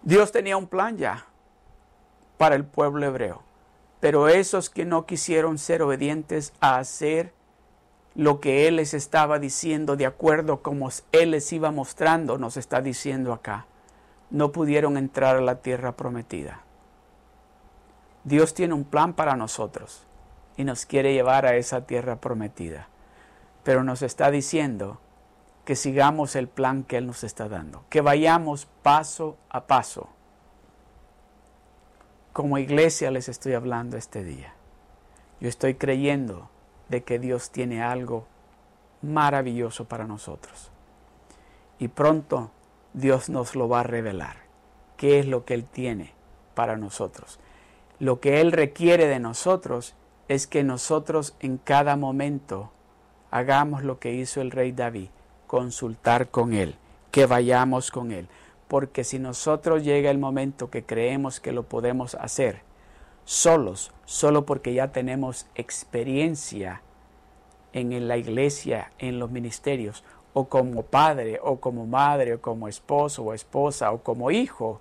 Dios 0.00 0.32
tenía 0.32 0.56
un 0.56 0.68
plan 0.68 0.96
ya 0.96 1.26
para 2.38 2.54
el 2.54 2.64
pueblo 2.64 3.06
hebreo, 3.06 3.42
pero 4.00 4.28
esos 4.28 4.70
que 4.70 4.84
no 4.84 5.06
quisieron 5.06 5.58
ser 5.58 5.82
obedientes 5.82 6.52
a 6.60 6.78
hacer 6.78 7.32
lo 8.14 8.40
que 8.40 8.66
Él 8.66 8.76
les 8.76 8.94
estaba 8.94 9.38
diciendo 9.38 9.96
de 9.96 10.06
acuerdo 10.06 10.62
como 10.62 10.88
Él 11.12 11.32
les 11.32 11.52
iba 11.52 11.70
mostrando, 11.70 12.38
nos 12.38 12.56
está 12.56 12.80
diciendo 12.80 13.32
acá, 13.32 13.66
no 14.30 14.52
pudieron 14.52 14.96
entrar 14.96 15.36
a 15.36 15.40
la 15.40 15.60
tierra 15.60 15.92
prometida. 15.92 16.62
Dios 18.24 18.54
tiene 18.54 18.74
un 18.74 18.84
plan 18.84 19.12
para 19.12 19.36
nosotros 19.36 20.02
y 20.56 20.64
nos 20.64 20.86
quiere 20.86 21.12
llevar 21.12 21.46
a 21.46 21.56
esa 21.56 21.86
tierra 21.86 22.16
prometida, 22.16 22.88
pero 23.62 23.84
nos 23.84 24.02
está 24.02 24.30
diciendo 24.30 24.98
que 25.64 25.76
sigamos 25.76 26.36
el 26.36 26.48
plan 26.48 26.84
que 26.84 26.96
Él 26.96 27.06
nos 27.06 27.22
está 27.22 27.48
dando, 27.48 27.84
que 27.90 28.00
vayamos 28.00 28.66
paso 28.82 29.36
a 29.50 29.66
paso. 29.66 30.08
Como 32.36 32.58
iglesia 32.58 33.10
les 33.10 33.30
estoy 33.30 33.54
hablando 33.54 33.96
este 33.96 34.22
día. 34.22 34.52
Yo 35.40 35.48
estoy 35.48 35.76
creyendo 35.76 36.50
de 36.90 37.02
que 37.02 37.18
Dios 37.18 37.50
tiene 37.50 37.82
algo 37.82 38.26
maravilloso 39.00 39.86
para 39.86 40.06
nosotros. 40.06 40.70
Y 41.78 41.88
pronto 41.88 42.50
Dios 42.92 43.30
nos 43.30 43.56
lo 43.56 43.70
va 43.70 43.80
a 43.80 43.84
revelar. 43.84 44.36
¿Qué 44.98 45.18
es 45.18 45.26
lo 45.26 45.46
que 45.46 45.54
Él 45.54 45.64
tiene 45.64 46.12
para 46.54 46.76
nosotros? 46.76 47.40
Lo 48.00 48.20
que 48.20 48.42
Él 48.42 48.52
requiere 48.52 49.06
de 49.06 49.18
nosotros 49.18 49.94
es 50.28 50.46
que 50.46 50.62
nosotros 50.62 51.36
en 51.40 51.56
cada 51.56 51.96
momento 51.96 52.70
hagamos 53.30 53.82
lo 53.82 53.98
que 53.98 54.12
hizo 54.12 54.42
el 54.42 54.50
rey 54.50 54.72
David, 54.72 55.08
consultar 55.46 56.28
con 56.28 56.52
Él, 56.52 56.76
que 57.12 57.24
vayamos 57.24 57.90
con 57.90 58.12
Él. 58.12 58.28
Porque 58.68 59.04
si 59.04 59.18
nosotros 59.18 59.84
llega 59.84 60.10
el 60.10 60.18
momento 60.18 60.70
que 60.70 60.84
creemos 60.84 61.40
que 61.40 61.52
lo 61.52 61.64
podemos 61.64 62.14
hacer 62.16 62.62
solos, 63.24 63.92
solo 64.04 64.46
porque 64.46 64.74
ya 64.74 64.92
tenemos 64.92 65.46
experiencia 65.54 66.82
en 67.72 68.08
la 68.08 68.16
iglesia, 68.16 68.92
en 68.98 69.18
los 69.18 69.30
ministerios, 69.30 70.04
o 70.32 70.48
como 70.48 70.82
padre, 70.82 71.38
o 71.42 71.60
como 71.60 71.86
madre, 71.86 72.34
o 72.34 72.40
como 72.40 72.68
esposo 72.68 73.22
o 73.22 73.34
esposa, 73.34 73.92
o 73.92 74.02
como 74.02 74.30
hijo, 74.30 74.80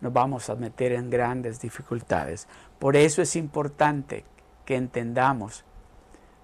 nos 0.00 0.12
vamos 0.12 0.50
a 0.50 0.54
meter 0.54 0.92
en 0.92 1.10
grandes 1.10 1.60
dificultades. 1.60 2.48
Por 2.78 2.96
eso 2.96 3.22
es 3.22 3.36
importante 3.36 4.24
que 4.64 4.76
entendamos 4.76 5.64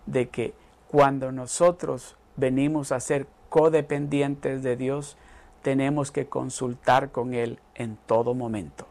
de 0.07 0.29
que 0.29 0.55
cuando 0.89 1.33
nosotros 1.33 2.17
venimos 2.37 2.93
a 2.93 3.01
ser 3.01 3.27
codependientes 3.49 4.63
de 4.63 4.77
Dios, 4.77 5.17
tenemos 5.63 6.11
que 6.11 6.27
consultar 6.27 7.11
con 7.13 7.35
Él 7.35 7.59
en 7.75 7.97
todo 8.07 8.35
momento, 8.35 8.87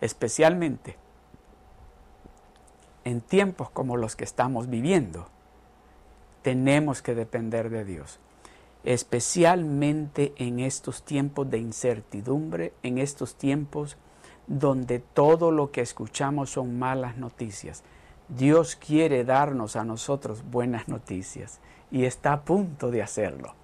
especialmente 0.00 0.96
en 3.04 3.20
tiempos 3.20 3.70
como 3.70 3.96
los 3.96 4.16
que 4.16 4.24
estamos 4.24 4.68
viviendo. 4.68 5.28
Tenemos 6.42 7.02
que 7.02 7.14
depender 7.14 7.70
de 7.70 7.84
Dios, 7.84 8.20
especialmente 8.84 10.34
en 10.36 10.60
estos 10.60 11.02
tiempos 11.02 11.50
de 11.50 11.58
incertidumbre, 11.58 12.72
en 12.82 12.98
estos 12.98 13.34
tiempos 13.36 13.96
donde 14.46 14.98
todo 14.98 15.50
lo 15.50 15.70
que 15.70 15.82
escuchamos 15.82 16.50
son 16.50 16.78
malas 16.78 17.16
noticias. 17.16 17.82
Dios 18.28 18.76
quiere 18.76 19.24
darnos 19.24 19.76
a 19.76 19.84
nosotros 19.84 20.42
buenas 20.50 20.88
noticias 20.88 21.60
y 21.90 22.04
está 22.04 22.32
a 22.32 22.42
punto 22.42 22.90
de 22.90 23.02
hacerlo 23.02 23.54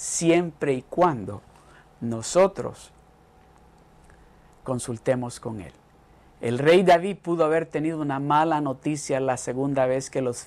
siempre 0.00 0.72
y 0.72 0.82
cuando 0.82 1.42
nosotros 2.00 2.92
consultemos 4.64 5.40
con 5.40 5.60
Él. 5.60 5.72
El 6.40 6.58
rey 6.58 6.82
David 6.82 7.18
pudo 7.18 7.44
haber 7.44 7.66
tenido 7.66 8.00
una 8.00 8.18
mala 8.18 8.60
noticia 8.60 9.20
la 9.20 9.36
segunda 9.36 9.84
vez 9.86 10.08
que 10.08 10.22
los 10.22 10.46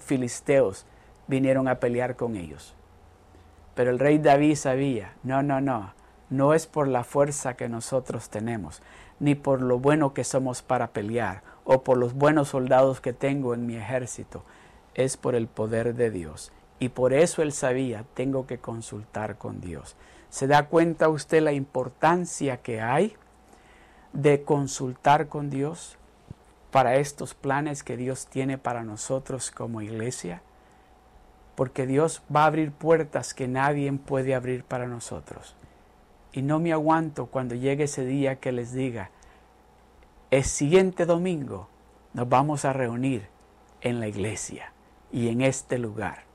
filisteos 0.00 0.84
vinieron 1.28 1.66
a 1.68 1.76
pelear 1.76 2.16
con 2.16 2.36
ellos. 2.36 2.74
Pero 3.74 3.90
el 3.90 3.98
rey 3.98 4.18
David 4.18 4.56
sabía, 4.56 5.14
no, 5.22 5.42
no, 5.42 5.60
no, 5.60 5.94
no 6.28 6.52
es 6.52 6.66
por 6.66 6.88
la 6.88 7.04
fuerza 7.04 7.54
que 7.54 7.68
nosotros 7.68 8.28
tenemos, 8.28 8.82
ni 9.18 9.34
por 9.34 9.62
lo 9.62 9.78
bueno 9.78 10.12
que 10.12 10.24
somos 10.24 10.60
para 10.60 10.88
pelear, 10.88 11.42
o 11.64 11.82
por 11.84 11.96
los 11.96 12.14
buenos 12.14 12.48
soldados 12.48 13.00
que 13.00 13.12
tengo 13.12 13.54
en 13.54 13.64
mi 13.64 13.76
ejército, 13.76 14.44
es 14.94 15.16
por 15.16 15.34
el 15.34 15.46
poder 15.46 15.94
de 15.94 16.10
Dios. 16.10 16.52
Y 16.78 16.90
por 16.90 17.14
eso 17.14 17.42
él 17.42 17.52
sabía, 17.52 18.04
tengo 18.14 18.46
que 18.46 18.58
consultar 18.58 19.38
con 19.38 19.60
Dios. 19.60 19.96
¿Se 20.30 20.46
da 20.46 20.68
cuenta 20.68 21.08
usted 21.08 21.42
la 21.42 21.52
importancia 21.52 22.58
que 22.58 22.80
hay 22.80 23.14
de 24.12 24.42
consultar 24.42 25.28
con 25.28 25.50
Dios 25.50 25.98
para 26.70 26.96
estos 26.96 27.34
planes 27.34 27.82
que 27.82 27.96
Dios 27.96 28.26
tiene 28.26 28.56
para 28.56 28.84
nosotros 28.84 29.50
como 29.50 29.82
iglesia? 29.82 30.42
Porque 31.56 31.86
Dios 31.86 32.22
va 32.34 32.44
a 32.44 32.46
abrir 32.46 32.72
puertas 32.72 33.34
que 33.34 33.48
nadie 33.48 33.92
puede 33.92 34.34
abrir 34.34 34.64
para 34.64 34.86
nosotros. 34.86 35.56
Y 36.32 36.42
no 36.42 36.60
me 36.60 36.72
aguanto 36.72 37.26
cuando 37.26 37.56
llegue 37.56 37.84
ese 37.84 38.04
día 38.04 38.36
que 38.36 38.52
les 38.52 38.72
diga, 38.72 39.10
el 40.30 40.44
siguiente 40.44 41.06
domingo 41.06 41.68
nos 42.14 42.28
vamos 42.28 42.64
a 42.64 42.72
reunir 42.72 43.26
en 43.80 43.98
la 43.98 44.06
iglesia 44.06 44.72
y 45.10 45.28
en 45.28 45.40
este 45.40 45.76
lugar 45.76 46.30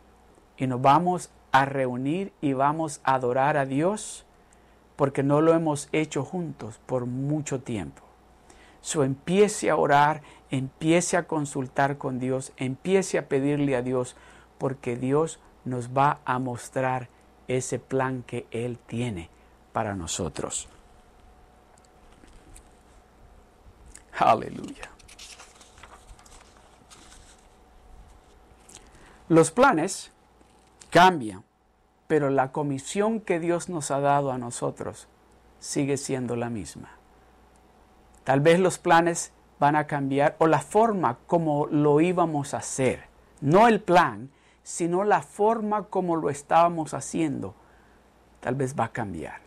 y 0.57 0.67
nos 0.67 0.81
vamos 0.81 1.29
a 1.61 1.65
reunir 1.65 2.33
y 2.41 2.53
vamos 2.53 3.01
a 3.03 3.15
adorar 3.15 3.57
a 3.57 3.65
Dios 3.65 4.25
porque 4.95 5.23
no 5.23 5.41
lo 5.41 5.53
hemos 5.53 5.89
hecho 5.91 6.23
juntos 6.23 6.79
por 6.85 7.05
mucho 7.05 7.61
tiempo. 7.61 8.01
So 8.81 9.03
empiece 9.03 9.69
a 9.69 9.75
orar, 9.75 10.21
empiece 10.51 11.17
a 11.17 11.27
consultar 11.27 11.97
con 11.97 12.19
Dios, 12.19 12.51
empiece 12.57 13.17
a 13.17 13.27
pedirle 13.27 13.75
a 13.75 13.81
Dios 13.81 14.15
porque 14.57 14.95
Dios 14.95 15.39
nos 15.63 15.89
va 15.89 16.19
a 16.25 16.39
mostrar 16.39 17.09
ese 17.47 17.79
plan 17.79 18.23
que 18.23 18.47
Él 18.51 18.77
tiene 18.77 19.29
para 19.73 19.95
nosotros. 19.95 20.69
Aleluya. 24.17 24.89
Los 29.27 29.51
planes 29.51 30.11
cambia, 30.89 31.43
pero 32.07 32.29
la 32.29 32.51
comisión 32.51 33.19
que 33.19 33.39
Dios 33.39 33.69
nos 33.69 33.91
ha 33.91 33.99
dado 33.99 34.31
a 34.31 34.37
nosotros 34.37 35.07
sigue 35.59 35.97
siendo 35.97 36.35
la 36.35 36.49
misma. 36.49 36.89
Tal 38.23 38.39
vez 38.41 38.59
los 38.59 38.77
planes 38.77 39.31
van 39.59 39.75
a 39.75 39.87
cambiar 39.87 40.35
o 40.39 40.47
la 40.47 40.59
forma 40.59 41.17
como 41.27 41.67
lo 41.67 42.01
íbamos 42.01 42.53
a 42.53 42.57
hacer, 42.57 43.05
no 43.41 43.67
el 43.67 43.81
plan, 43.81 44.29
sino 44.63 45.03
la 45.03 45.21
forma 45.21 45.83
como 45.83 46.15
lo 46.15 46.29
estábamos 46.29 46.93
haciendo, 46.93 47.55
tal 48.39 48.55
vez 48.55 48.75
va 48.77 48.85
a 48.85 48.91
cambiar. 48.91 49.41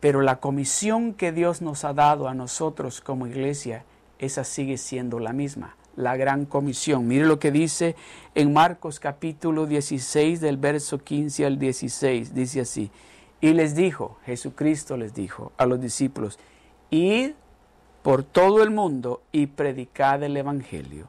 Pero 0.00 0.22
la 0.22 0.40
comisión 0.40 1.14
que 1.14 1.32
Dios 1.32 1.62
nos 1.62 1.84
ha 1.84 1.92
dado 1.92 2.28
a 2.28 2.34
nosotros 2.34 3.00
como 3.00 3.26
iglesia, 3.26 3.84
esa 4.18 4.44
sigue 4.44 4.78
siendo 4.78 5.18
la 5.18 5.32
misma 5.32 5.76
la 5.96 6.16
gran 6.16 6.44
comisión. 6.44 7.08
Mire 7.08 7.26
lo 7.26 7.38
que 7.38 7.50
dice 7.50 7.96
en 8.34 8.52
Marcos 8.52 9.00
capítulo 9.00 9.66
16 9.66 10.40
del 10.40 10.56
verso 10.56 10.98
15 10.98 11.46
al 11.46 11.58
16. 11.58 12.34
Dice 12.34 12.60
así, 12.60 12.90
y 13.40 13.52
les 13.52 13.74
dijo, 13.74 14.18
Jesucristo 14.24 14.96
les 14.96 15.14
dijo 15.14 15.52
a 15.56 15.66
los 15.66 15.80
discípulos, 15.80 16.38
id 16.90 17.32
por 18.02 18.22
todo 18.22 18.62
el 18.62 18.70
mundo 18.70 19.22
y 19.32 19.46
predicad 19.48 20.22
el 20.22 20.36
Evangelio 20.36 21.08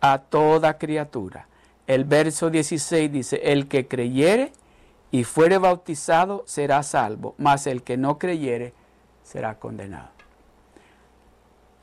a 0.00 0.18
toda 0.18 0.78
criatura. 0.78 1.48
El 1.86 2.04
verso 2.04 2.50
16 2.50 3.12
dice, 3.12 3.40
el 3.44 3.68
que 3.68 3.86
creyere 3.86 4.52
y 5.10 5.24
fuere 5.24 5.58
bautizado 5.58 6.44
será 6.46 6.82
salvo, 6.82 7.34
mas 7.38 7.66
el 7.66 7.82
que 7.82 7.96
no 7.96 8.18
creyere 8.18 8.74
será 9.22 9.58
condenado. 9.58 10.15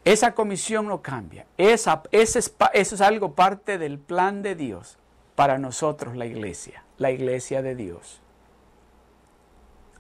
Esa 0.06 0.36
comisión 0.36 0.88
no 0.88 1.02
cambia. 1.02 1.46
Esa, 1.58 2.04
eso 2.12 2.40
es 2.72 3.02
algo 3.02 3.34
parte 3.34 3.78
del 3.78 4.00
plan 4.00 4.42
de 4.42 4.56
Dios 4.56 4.98
para 5.36 5.58
nosotros, 5.58 6.16
la 6.16 6.26
iglesia, 6.26 6.84
la 6.98 7.12
iglesia 7.12 7.62
de 7.62 7.76
Dios. 7.76 8.22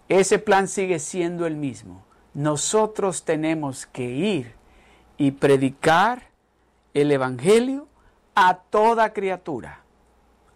Ese 0.09 0.39
plan 0.39 0.67
sigue 0.67 0.99
siendo 0.99 1.47
el 1.47 1.55
mismo. 1.55 2.03
Nosotros 2.33 3.23
tenemos 3.23 3.85
que 3.85 4.03
ir 4.03 4.55
y 5.17 5.31
predicar 5.31 6.29
el 6.93 7.11
Evangelio 7.11 7.87
a 8.35 8.55
toda 8.55 9.13
criatura, 9.13 9.83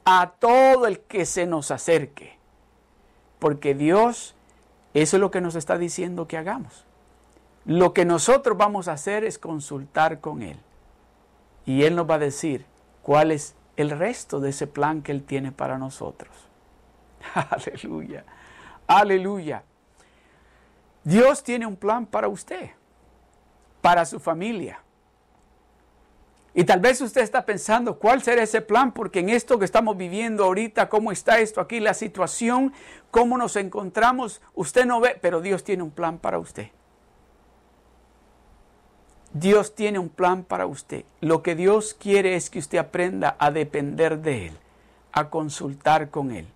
a 0.03 0.31
todo 0.39 0.87
el 0.87 0.99
que 0.99 1.25
se 1.25 1.45
nos 1.45 1.71
acerque. 1.71 2.37
Porque 3.39 3.75
Dios, 3.75 4.35
eso 4.93 5.17
es 5.17 5.21
lo 5.21 5.31
que 5.31 5.41
nos 5.41 5.55
está 5.55 5.77
diciendo 5.77 6.27
que 6.27 6.37
hagamos. 6.37 6.86
Lo 7.67 7.93
que 7.93 8.05
nosotros 8.05 8.57
vamos 8.57 8.87
a 8.87 8.93
hacer 8.93 9.25
es 9.25 9.37
consultar 9.37 10.21
con 10.21 10.41
Él. 10.41 10.57
Y 11.65 11.83
Él 11.83 11.97
nos 11.97 12.09
va 12.09 12.15
a 12.15 12.19
decir 12.19 12.65
cuál 13.01 13.29
es 13.29 13.55
el 13.75 13.89
resto 13.89 14.39
de 14.39 14.51
ese 14.51 14.67
plan 14.67 15.01
que 15.01 15.11
Él 15.11 15.21
tiene 15.23 15.51
para 15.51 15.77
nosotros. 15.77 16.33
Aleluya. 17.33 18.23
Aleluya. 18.87 19.63
Dios 21.03 21.43
tiene 21.43 21.65
un 21.65 21.75
plan 21.75 22.05
para 22.05 22.29
usted, 22.29 22.69
para 23.81 24.05
su 24.05 24.21
familia. 24.21 24.79
Y 26.53 26.63
tal 26.63 26.79
vez 26.79 27.01
usted 27.01 27.21
está 27.21 27.45
pensando, 27.45 27.99
¿cuál 27.99 28.21
será 28.21 28.43
ese 28.43 28.61
plan? 28.61 28.93
Porque 28.93 29.19
en 29.19 29.27
esto 29.27 29.59
que 29.59 29.65
estamos 29.65 29.97
viviendo 29.97 30.45
ahorita, 30.45 30.87
cómo 30.87 31.11
está 31.11 31.39
esto 31.39 31.59
aquí, 31.59 31.81
la 31.81 31.93
situación, 31.93 32.73
cómo 33.11 33.37
nos 33.37 33.57
encontramos, 33.57 34.41
usted 34.55 34.85
no 34.85 35.01
ve, 35.01 35.19
pero 35.21 35.41
Dios 35.41 35.65
tiene 35.65 35.83
un 35.83 35.91
plan 35.91 36.17
para 36.17 36.39
usted. 36.39 36.69
Dios 39.39 39.75
tiene 39.75 39.99
un 39.99 40.09
plan 40.09 40.43
para 40.43 40.65
usted. 40.65 41.05
Lo 41.21 41.43
que 41.43 41.55
Dios 41.55 41.93
quiere 41.93 42.35
es 42.35 42.49
que 42.49 42.57
usted 42.57 42.79
aprenda 42.79 43.35
a 43.37 43.51
depender 43.51 44.19
de 44.19 44.47
Él, 44.47 44.53
a 45.11 45.29
consultar 45.29 46.09
con 46.09 46.31
Él. 46.31 46.47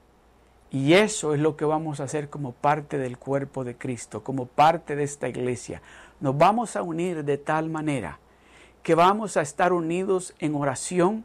Y 0.72 0.94
eso 0.94 1.36
es 1.36 1.40
lo 1.40 1.58
que 1.58 1.66
vamos 1.66 2.00
a 2.00 2.06
hacer 2.06 2.30
como 2.30 2.54
parte 2.54 2.98
del 2.98 3.20
cuerpo 3.20 3.64
de 3.64 3.76
Cristo, 3.76 4.24
como 4.24 4.48
parte 4.48 4.96
de 4.96 5.04
esta 5.04 5.28
iglesia. 5.28 5.82
Nos 6.22 6.36
vamos 6.38 6.76
a 6.76 6.82
unir 6.82 7.24
de 7.24 7.38
tal 7.38 7.70
manera 7.70 8.20
que 8.82 8.96
vamos 8.96 9.38
a 9.38 9.42
estar 9.42 9.74
unidos 9.74 10.34
en 10.40 10.56
oración, 10.56 11.24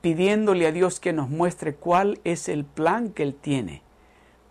pidiéndole 0.00 0.66
a 0.66 0.72
Dios 0.72 0.98
que 0.98 1.12
nos 1.12 1.28
muestre 1.28 1.74
cuál 1.74 2.20
es 2.24 2.48
el 2.48 2.64
plan 2.64 3.10
que 3.10 3.22
Él 3.22 3.34
tiene 3.34 3.82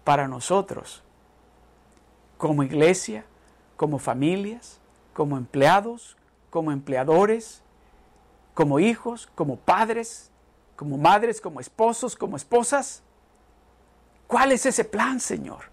para 0.06 0.30
nosotros, 0.30 1.04
como 2.38 2.64
iglesia, 2.64 3.26
como 3.76 4.00
familias, 4.00 4.80
como 5.14 5.38
empleados, 5.38 6.16
como 6.50 6.72
empleadores, 6.72 7.62
como 8.54 8.80
hijos, 8.80 9.30
como 9.36 9.58
padres, 9.58 10.32
como 10.76 10.98
madres, 10.98 11.42
como 11.42 11.60
esposos, 11.60 12.16
como 12.16 12.38
esposas 12.38 13.04
¿Cuál 14.30 14.52
es 14.52 14.64
ese 14.68 14.86
plan, 14.86 15.20
Señor? 15.20 15.72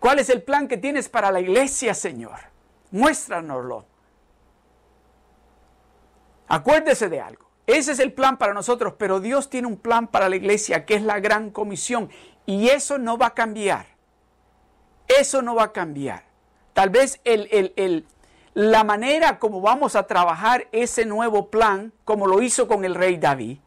¿Cuál 0.00 0.18
es 0.18 0.30
el 0.30 0.42
plan 0.42 0.66
que 0.66 0.76
tienes 0.76 1.08
para 1.08 1.30
la 1.30 1.38
iglesia, 1.38 1.94
Señor? 1.94 2.40
Muéstranoslo. 2.90 3.84
Acuérdese 6.48 7.08
de 7.08 7.20
algo. 7.20 7.48
Ese 7.68 7.92
es 7.92 8.00
el 8.00 8.12
plan 8.12 8.36
para 8.36 8.52
nosotros, 8.52 8.94
pero 8.98 9.20
Dios 9.20 9.48
tiene 9.48 9.68
un 9.68 9.76
plan 9.76 10.08
para 10.08 10.28
la 10.28 10.34
iglesia 10.34 10.84
que 10.84 10.96
es 10.96 11.02
la 11.02 11.20
gran 11.20 11.50
comisión 11.50 12.10
y 12.46 12.70
eso 12.70 12.98
no 12.98 13.16
va 13.16 13.26
a 13.26 13.34
cambiar. 13.34 13.86
Eso 15.06 15.40
no 15.40 15.54
va 15.54 15.66
a 15.66 15.72
cambiar. 15.72 16.24
Tal 16.72 16.90
vez 16.90 17.20
el, 17.22 18.08
la 18.54 18.84
manera 18.84 19.38
como 19.38 19.60
vamos 19.60 19.96
a 19.96 20.06
trabajar 20.06 20.66
ese 20.72 21.06
nuevo 21.06 21.50
plan, 21.50 21.92
como 22.04 22.26
lo 22.26 22.42
hizo 22.42 22.66
con 22.66 22.84
el 22.84 22.94
rey 22.94 23.16
David, 23.16 23.58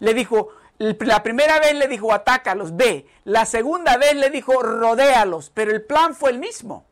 le 0.00 0.14
dijo, 0.14 0.50
la 0.78 1.22
primera 1.22 1.58
vez 1.58 1.74
le 1.74 1.88
dijo 1.88 2.12
atácalos, 2.12 2.76
ve. 2.76 3.06
La 3.24 3.46
segunda 3.46 3.96
vez 3.96 4.14
le 4.14 4.30
dijo 4.30 4.62
rodéalos, 4.62 5.50
pero 5.52 5.72
el 5.72 5.82
plan 5.82 6.14
fue 6.14 6.30
el 6.30 6.38
mismo. 6.38 6.84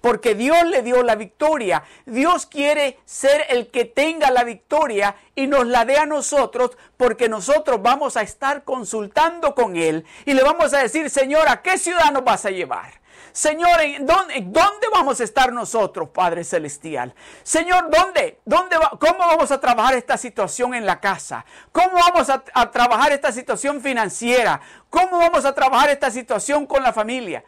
Porque 0.00 0.34
Dios 0.34 0.64
le 0.64 0.82
dio 0.82 1.02
la 1.02 1.16
victoria. 1.16 1.82
Dios 2.06 2.46
quiere 2.46 3.00
ser 3.04 3.46
el 3.48 3.68
que 3.68 3.84
tenga 3.84 4.30
la 4.30 4.44
victoria 4.44 5.16
y 5.34 5.46
nos 5.46 5.66
la 5.66 5.84
dé 5.84 5.98
a 5.98 6.06
nosotros 6.06 6.76
porque 6.96 7.28
nosotros 7.28 7.82
vamos 7.82 8.16
a 8.16 8.22
estar 8.22 8.62
consultando 8.62 9.54
con 9.54 9.76
Él 9.76 10.04
y 10.24 10.34
le 10.34 10.44
vamos 10.44 10.72
a 10.72 10.82
decir, 10.82 11.10
Señor, 11.10 11.48
¿a 11.48 11.62
qué 11.62 11.78
ciudad 11.78 12.12
nos 12.12 12.24
vas 12.24 12.44
a 12.44 12.50
llevar? 12.50 13.00
Señor, 13.38 13.78
¿dónde, 14.00 14.40
¿dónde, 14.40 14.88
vamos 14.92 15.20
a 15.20 15.22
estar 15.22 15.52
nosotros, 15.52 16.08
Padre 16.08 16.42
Celestial? 16.42 17.14
Señor, 17.44 17.88
¿dónde? 17.88 18.40
¿Dónde 18.44 18.74
¿Cómo 18.98 19.18
vamos 19.20 19.52
a 19.52 19.60
trabajar 19.60 19.94
esta 19.94 20.16
situación 20.16 20.74
en 20.74 20.84
la 20.84 20.98
casa? 20.98 21.44
¿Cómo 21.70 21.92
vamos 21.92 22.28
a, 22.30 22.42
trabajar 22.72 23.12
esta 23.12 23.30
situación 23.30 23.80
financiera? 23.80 24.60
¿Cómo 24.90 25.18
vamos 25.18 25.44
a 25.44 25.54
trabajar 25.54 25.88
esta 25.90 26.10
situación 26.10 26.66
con 26.66 26.82
la 26.82 26.92
familia? 26.92 27.44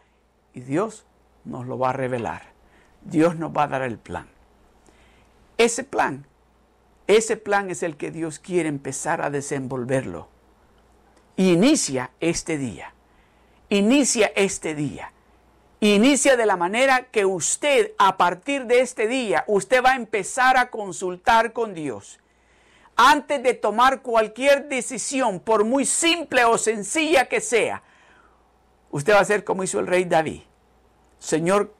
Y 0.55 0.61
Dios 0.61 1.07
nos 1.45 1.67
lo 1.67 1.77
va 1.77 1.91
a 1.91 1.93
revelar. 1.93 2.43
Dios 3.03 3.35
nos 3.35 3.51
va 3.51 3.65
a 3.65 3.67
dar 3.67 3.83
el 3.83 3.99
plan. 3.99 4.29
Ese 5.59 5.83
plan, 5.83 6.25
ese 7.09 7.37
plan 7.37 7.69
es 7.69 7.83
el 7.83 7.97
que 7.97 8.13
Dios 8.13 8.39
quiere 8.39 8.69
empezar 8.69 9.23
a 9.23 9.29
desenvolverlo. 9.29 10.29
Inicia 11.35 12.13
este 12.21 12.59
día. 12.59 12.95
Inicia 13.71 14.31
este 14.37 14.77
día. 14.77 15.11
Inicia 15.81 16.37
de 16.37 16.45
la 16.45 16.59
manera 16.59 17.05
que 17.05 17.25
usted, 17.25 17.93
a 17.97 18.19
partir 18.19 18.67
de 18.67 18.81
este 18.81 19.07
día, 19.07 19.45
usted 19.47 19.83
va 19.83 19.93
a 19.93 19.97
empezar 19.97 20.59
a 20.59 20.69
consultar 20.69 21.55
con 21.55 21.73
Dios. 21.73 22.21
Antes 22.97 23.43
de 23.43 23.55
tomar 23.55 24.03
cualquier 24.03 24.69
decisión, 24.69 25.41
por 25.41 25.65
muy 25.65 25.87
simple 25.87 26.45
o 26.45 26.59
sencilla 26.59 27.31
que 27.31 27.41
sea, 27.41 27.83
usted 28.91 29.15
va 29.15 29.19
a 29.19 29.23
hacer 29.23 29.43
como 29.43 29.65
hizo 29.65 29.81
el 29.81 29.87
rey 29.87 30.05
David. 30.05 30.43
Señor, 31.19 31.73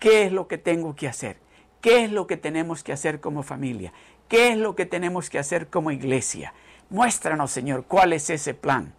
¿qué 0.00 0.24
es 0.24 0.32
lo 0.32 0.48
que 0.48 0.58
tengo 0.58 0.96
que 0.96 1.06
hacer? 1.06 1.36
¿Qué 1.80 2.02
es 2.02 2.10
lo 2.10 2.26
que 2.26 2.36
tenemos 2.36 2.82
que 2.82 2.92
hacer 2.92 3.20
como 3.20 3.44
familia? 3.44 3.92
¿Qué 4.28 4.48
es 4.48 4.56
lo 4.56 4.74
que 4.74 4.84
tenemos 4.84 5.30
que 5.30 5.38
hacer 5.38 5.68
como 5.68 5.92
iglesia? 5.92 6.54
Muéstranos, 6.90 7.52
Señor, 7.52 7.84
cuál 7.84 8.14
es 8.14 8.30
ese 8.30 8.52
plan. 8.52 8.92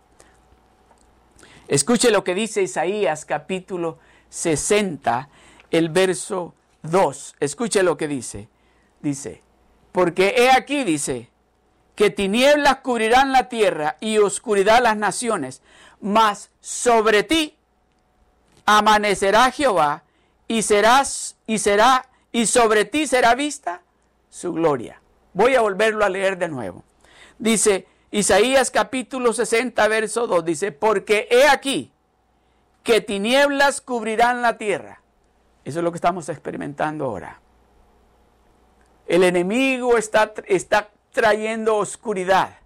Escuche 1.68 2.10
lo 2.10 2.24
que 2.24 2.36
dice 2.36 2.62
Isaías 2.62 3.26
capítulo 3.26 3.98
60, 4.36 5.30
el 5.72 5.88
verso 5.88 6.54
2. 6.84 7.36
Escuche 7.40 7.84
lo 7.84 7.96
que 7.96 8.10
dice. 8.10 8.50
Dice, 9.00 9.42
porque 9.94 10.36
he 10.38 10.52
aquí, 10.52 10.84
dice, 10.84 11.30
que 11.96 12.10
tinieblas 12.10 12.80
cubrirán 12.80 13.32
la 13.32 13.48
tierra 13.48 13.96
y 14.02 14.18
oscuridad 14.18 14.84
las 14.84 14.98
naciones, 14.98 15.62
mas 16.02 16.50
sobre 16.60 17.24
ti 17.24 17.56
amanecerá 18.66 19.52
Jehová 19.52 20.04
y 20.50 20.64
serás 20.64 21.38
y 21.48 21.60
será 21.60 22.10
y 22.34 22.48
sobre 22.48 22.84
ti 22.84 23.08
será 23.08 23.36
vista 23.36 23.84
su 24.30 24.52
gloria. 24.52 25.02
Voy 25.34 25.56
a 25.56 25.62
volverlo 25.62 26.04
a 26.04 26.10
leer 26.10 26.38
de 26.38 26.50
nuevo. 26.50 26.84
Dice 27.40 27.88
Isaías 28.12 28.70
capítulo 28.70 29.32
60 29.32 29.88
verso 29.88 30.28
2 30.28 30.44
dice, 30.44 30.72
porque 30.74 31.30
he 31.32 31.48
aquí 31.48 31.94
que 32.86 33.02
tinieblas 33.02 33.82
cubrirán 33.82 34.44
la 34.44 34.60
tierra. 34.60 35.02
Eso 35.66 35.80
es 35.80 35.84
lo 35.84 35.92
que 35.92 35.98
estamos 35.98 36.30
experimentando 36.30 37.06
ahora. 37.06 37.42
El 39.08 39.24
enemigo 39.24 39.98
está, 39.98 40.32
está 40.46 40.90
trayendo 41.12 41.78
oscuridad. 41.78 42.60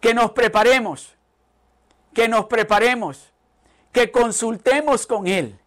Que 0.00 0.14
nos 0.14 0.30
preparemos, 0.30 1.14
que 2.14 2.28
nos 2.28 2.46
preparemos, 2.46 3.30
que 3.92 4.10
consultemos 4.10 5.06
con 5.06 5.26
Él, 5.26 5.58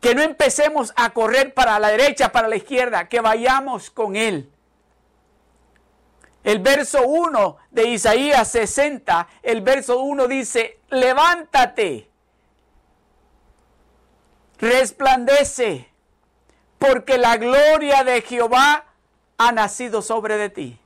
que 0.00 0.12
no 0.12 0.22
empecemos 0.22 0.92
a 0.96 1.10
correr 1.10 1.54
para 1.54 1.78
la 1.78 1.88
derecha, 1.88 2.32
para 2.32 2.48
la 2.48 2.56
izquierda, 2.56 3.08
que 3.08 3.20
vayamos 3.20 3.90
con 3.90 4.16
Él. 4.16 4.50
El 6.46 6.60
verso 6.60 7.02
1 7.08 7.56
de 7.72 7.88
Isaías 7.88 8.46
60, 8.52 9.26
el 9.42 9.62
verso 9.62 9.98
1 9.98 10.28
dice, 10.28 10.78
levántate, 10.90 12.08
resplandece, 14.60 15.90
porque 16.78 17.18
la 17.18 17.36
gloria 17.36 18.04
de 18.04 18.22
Jehová 18.22 18.84
ha 19.38 19.50
nacido 19.50 20.02
sobre 20.02 20.36
de 20.36 20.48
ti. 20.48 20.78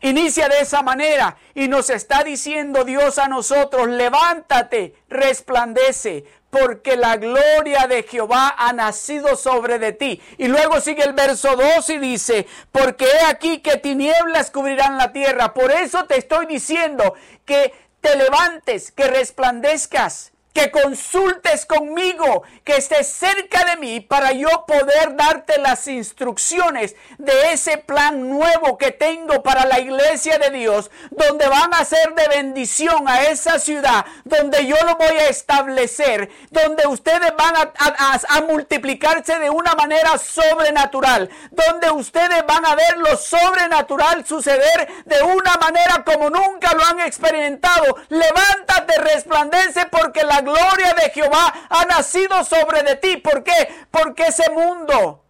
Inicia 0.00 0.48
de 0.48 0.60
esa 0.60 0.82
manera 0.82 1.36
y 1.54 1.68
nos 1.68 1.90
está 1.90 2.24
diciendo 2.24 2.82
Dios 2.84 3.18
a 3.18 3.28
nosotros, 3.28 3.88
levántate, 3.88 4.94
resplandece, 5.10 6.24
porque 6.60 6.96
la 6.96 7.16
gloria 7.16 7.86
de 7.86 8.02
Jehová 8.02 8.54
ha 8.56 8.72
nacido 8.72 9.36
sobre 9.36 9.78
de 9.78 9.92
ti. 9.92 10.22
Y 10.38 10.48
luego 10.48 10.80
sigue 10.80 11.02
el 11.02 11.12
verso 11.12 11.56
2 11.56 11.90
y 11.90 11.98
dice, 11.98 12.46
porque 12.72 13.04
he 13.04 13.24
aquí 13.26 13.58
que 13.58 13.76
tinieblas 13.76 14.50
cubrirán 14.50 14.96
la 14.96 15.12
tierra. 15.12 15.52
Por 15.54 15.70
eso 15.70 16.04
te 16.04 16.16
estoy 16.18 16.46
diciendo 16.46 17.14
que 17.44 17.74
te 18.00 18.16
levantes, 18.16 18.92
que 18.92 19.08
resplandezcas 19.08 20.32
que 20.56 20.70
consultes 20.70 21.66
conmigo, 21.66 22.42
que 22.64 22.76
estés 22.76 23.08
cerca 23.08 23.62
de 23.66 23.76
mí 23.76 24.00
para 24.00 24.32
yo 24.32 24.64
poder 24.66 25.14
darte 25.14 25.58
las 25.58 25.86
instrucciones 25.86 26.96
de 27.18 27.52
ese 27.52 27.76
plan 27.76 28.30
nuevo 28.30 28.78
que 28.78 28.90
tengo 28.90 29.42
para 29.42 29.66
la 29.66 29.80
iglesia 29.80 30.38
de 30.38 30.48
Dios, 30.48 30.90
donde 31.10 31.46
van 31.46 31.74
a 31.74 31.84
ser 31.84 32.14
de 32.14 32.28
bendición 32.28 33.06
a 33.06 33.24
esa 33.24 33.58
ciudad, 33.58 34.06
donde 34.24 34.66
yo 34.66 34.76
lo 34.86 34.96
voy 34.96 35.14
a 35.18 35.28
establecer, 35.28 36.30
donde 36.50 36.86
ustedes 36.86 37.34
van 37.36 37.54
a, 37.54 38.40
multiplicarse 38.48 39.38
de 39.38 39.50
una 39.50 39.74
manera 39.74 40.16
sobrenatural, 40.16 41.28
donde 41.50 41.90
ustedes 41.90 42.46
van 42.46 42.64
a 42.64 42.74
ver 42.74 42.96
lo 42.96 43.14
sobrenatural 43.18 44.24
suceder 44.24 44.88
de 45.04 45.22
una 45.22 45.54
manera 45.60 46.02
como 46.02 46.30
nunca 46.30 46.72
lo 46.72 46.82
han 46.82 47.00
experimentado. 47.00 47.98
Levántate, 48.08 48.98
resplandece 49.00 49.84
porque 49.90 50.22
la 50.22 50.45
gloria 50.46 50.94
de 50.94 51.10
Jehová 51.10 51.52
ha 51.68 51.84
nacido 51.84 52.42
sobre 52.44 52.82
de 52.82 52.96
ti. 52.96 53.16
¿Por 53.18 53.42
qué? 53.42 53.68
Porque 53.90 54.28
ese 54.28 54.48
mundo 54.50 55.24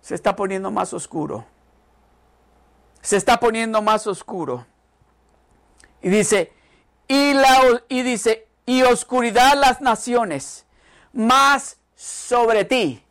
se 0.00 0.14
está 0.14 0.36
poniendo 0.36 0.70
más 0.70 0.92
oscuro. 0.92 1.44
Se 3.00 3.16
está 3.16 3.40
poniendo 3.40 3.82
más 3.82 4.06
oscuro. 4.06 4.66
Y 6.02 6.10
dice, 6.10 6.52
y, 7.08 7.32
la, 7.32 7.82
y 7.88 8.02
dice, 8.02 8.46
y 8.66 8.82
oscuridad 8.82 9.54
las 9.54 9.80
naciones, 9.80 10.66
más 11.12 11.78
sobre 11.94 12.64
ti. 12.64 13.05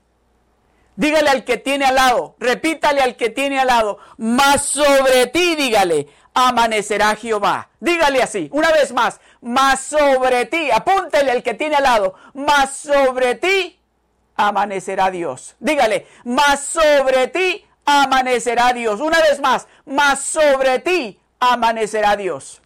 Dígale 0.96 1.30
al 1.30 1.44
que 1.44 1.58
tiene 1.58 1.86
al 1.86 1.96
lado, 1.96 2.36
repítale 2.40 3.02
al 3.02 3.16
que 3.16 3.30
tiene 3.30 3.60
al 3.60 3.68
lado, 3.68 4.00
más 4.18 4.66
sobre 4.66 5.28
ti, 5.28 5.56
dígale, 5.56 6.08
amanecerá 6.34 7.16
Jehová. 7.16 7.70
Dígale 7.80 8.24
así, 8.24 8.50
una 8.52 8.72
vez 8.72 8.94
más, 8.94 9.20
más 9.42 9.82
sobre 9.82 10.46
ti, 10.46 10.72
apúntele 10.72 11.32
al 11.32 11.44
que 11.44 11.54
tiene 11.54 11.76
al 11.76 11.84
lado, 11.84 12.16
más 12.34 12.78
sobre 12.78 13.36
ti 13.36 13.80
amanecerá 14.36 15.12
Dios. 15.12 15.56
Dígale, 15.60 16.08
más 16.24 16.62
sobre 16.62 17.28
ti 17.28 17.66
amanecerá 17.86 18.74
Dios. 18.74 19.00
Una 19.00 19.20
vez 19.20 19.40
más, 19.40 19.68
más 19.86 20.22
sobre 20.22 20.80
ti 20.80 21.20
amanecerá 21.40 22.16
Dios. 22.16 22.62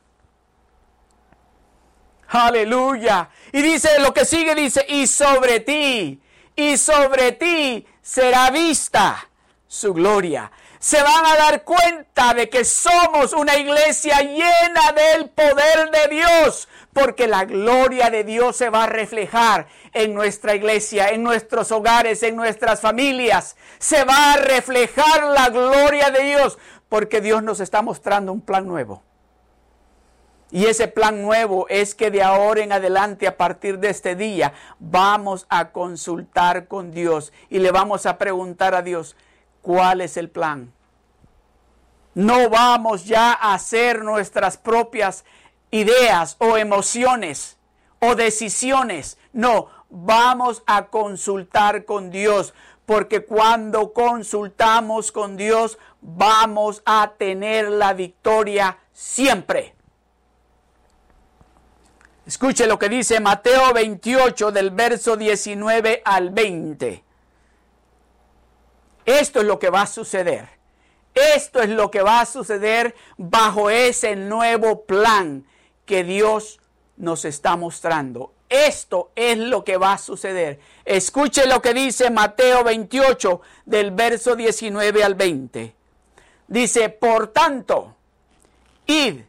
Aleluya. 2.28 3.30
Y 3.52 3.62
dice 3.62 4.00
lo 4.00 4.14
que 4.14 4.26
sigue, 4.26 4.54
dice, 4.54 4.86
y 4.88 5.08
sobre 5.08 5.60
ti, 5.62 6.22
y 6.56 6.78
sobre 6.78 7.32
ti 7.32 7.86
será 8.10 8.50
vista 8.50 9.30
su 9.68 9.94
gloria 9.94 10.52
se 10.80 11.04
van 11.04 11.26
a 11.26 11.36
dar 11.36 11.64
cuenta 11.66 12.34
de 12.34 12.50
que 12.50 12.64
somos 12.64 13.34
una 13.34 13.58
iglesia 13.58 14.22
llena 14.22 14.94
del 14.94 15.30
poder 15.30 15.92
de 15.92 16.16
Dios, 16.16 16.70
porque 16.94 17.28
la 17.28 17.44
gloria 17.44 18.10
de 18.10 18.24
Dios 18.24 18.56
se 18.56 18.70
va 18.70 18.86
a 18.86 18.88
reflejar 18.88 19.68
en 19.92 20.14
nuestra 20.14 20.56
iglesia, 20.56 21.10
en 21.10 21.22
nuestros 21.22 21.74
hogares, 21.74 22.24
en 22.24 22.38
nuestras 22.38 22.80
familias. 22.80 23.58
Se 23.78 24.06
va 24.06 24.34
a 24.34 24.38
reflejar 24.38 25.26
la 25.26 25.50
gloria 25.50 26.12
de 26.12 26.24
Dios, 26.24 26.58
porque 26.88 27.20
Dios 27.20 27.44
nos 27.44 27.60
está 27.60 27.82
mostrando 27.82 28.32
un 28.32 28.40
plan 28.40 28.66
nuevo. 28.66 29.04
Y 30.52 30.66
ese 30.66 30.88
plan 30.88 31.22
nuevo 31.22 31.68
es 31.70 31.94
que 31.94 32.10
de 32.10 32.24
ahora 32.24 32.64
en 32.64 32.72
adelante, 32.72 33.28
a 33.28 33.38
partir 33.38 33.80
de 33.80 33.90
este 33.90 34.16
día, 34.16 34.54
vamos 34.80 35.46
a 35.50 35.72
consultar 35.72 36.68
con 36.68 36.92
Dios 36.92 37.32
y 37.50 37.60
le 37.60 37.72
vamos 37.72 38.06
a 38.06 38.18
preguntar 38.18 38.74
a 38.74 38.82
Dios, 38.82 39.16
¿Cuál 39.62 40.02
es 40.02 40.18
el 40.18 40.30
plan? 40.30 40.74
No 42.14 42.50
vamos 42.50 43.06
ya 43.06 43.34
a 43.34 43.54
hacer 43.54 44.04
nuestras 44.04 44.58
propias 44.58 45.26
ideas 45.72 46.38
o 46.40 46.58
emociones 46.58 47.58
o 48.00 48.16
decisiones. 48.16 49.18
No, 49.34 49.68
vamos 49.90 50.64
a 50.66 50.88
consultar 50.88 51.86
con 51.86 52.10
Dios. 52.10 52.54
Porque 52.86 53.24
cuando 53.24 53.94
consultamos 53.94 55.12
con 55.12 55.38
Dios 55.38 55.78
vamos 56.02 56.82
a 56.86 57.14
tener 57.18 57.70
la 57.70 57.94
victoria 57.94 58.80
siempre. 58.92 59.76
Escuche 62.30 62.68
lo 62.68 62.78
que 62.78 62.90
dice 62.90 63.20
Mateo 63.20 63.74
28 63.74 64.52
del 64.52 64.70
verso 64.70 65.18
19 65.18 66.04
al 66.06 66.30
20. 66.30 67.04
Esto 69.04 69.40
es 69.40 69.46
lo 69.48 69.58
que 69.58 69.72
va 69.72 69.82
a 69.82 69.88
suceder. 69.88 70.48
Esto 71.16 71.60
es 71.60 71.70
lo 71.70 71.90
que 71.90 72.04
va 72.04 72.22
a 72.22 72.28
suceder 72.28 72.94
bajo 73.18 73.72
ese 73.72 74.16
nuevo 74.16 74.84
plan 74.84 75.44
que 75.88 76.04
Dios 76.04 76.60
nos 76.98 77.26
está 77.26 77.56
mostrando. 77.56 78.32
Esto 78.48 79.10
es 79.16 79.40
lo 79.40 79.64
que 79.64 79.78
va 79.78 79.94
a 79.94 79.98
suceder. 79.98 80.60
Escuche 80.86 81.48
lo 81.48 81.64
que 81.64 81.74
dice 81.74 82.12
Mateo 82.12 82.64
28 82.64 83.42
del 83.66 83.90
verso 83.90 84.36
19 84.36 85.04
al 85.04 85.16
20. 85.16 85.74
Dice, 86.48 86.90
por 86.90 87.30
tanto, 87.30 87.96
id 88.86 89.22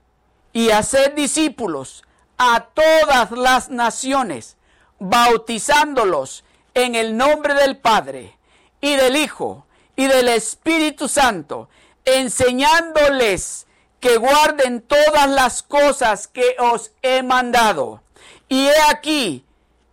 y 0.52 0.68
haced 0.68 1.14
discípulos 1.14 2.04
a 2.42 2.68
todas 2.72 3.33
las 3.33 3.68
naciones, 3.68 4.57
bautizándolos 4.98 6.42
en 6.72 6.94
el 6.94 7.14
nombre 7.14 7.53
del 7.53 7.76
Padre 7.76 8.38
y 8.81 8.96
del 8.96 9.16
Hijo 9.16 9.66
y 9.94 10.07
del 10.07 10.29
Espíritu 10.29 11.07
Santo, 11.07 11.68
enseñándoles 12.07 13.66
que 14.00 14.16
guarden 14.16 14.81
todas 14.81 15.29
las 15.29 15.62
cosas 15.62 16.29
que 16.29 16.57
os 16.59 16.92
he 17.03 17.22
mandado. 17.22 18.00
Y 18.48 18.68
he 18.68 18.81
aquí, 18.88 19.44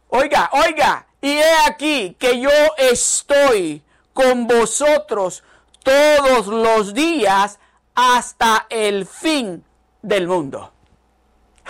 oiga, 0.08 0.50
oiga, 0.54 1.06
y 1.20 1.32
he 1.32 1.54
aquí 1.66 2.16
que 2.18 2.40
yo 2.40 2.50
estoy 2.78 3.84
con 4.14 4.48
vosotros 4.48 5.44
todos 5.84 6.48
los 6.48 6.94
días 6.94 7.60
hasta 7.94 8.68
el 8.70 9.06
fin 9.06 9.66
del 10.02 10.30
mundo. 10.30 10.72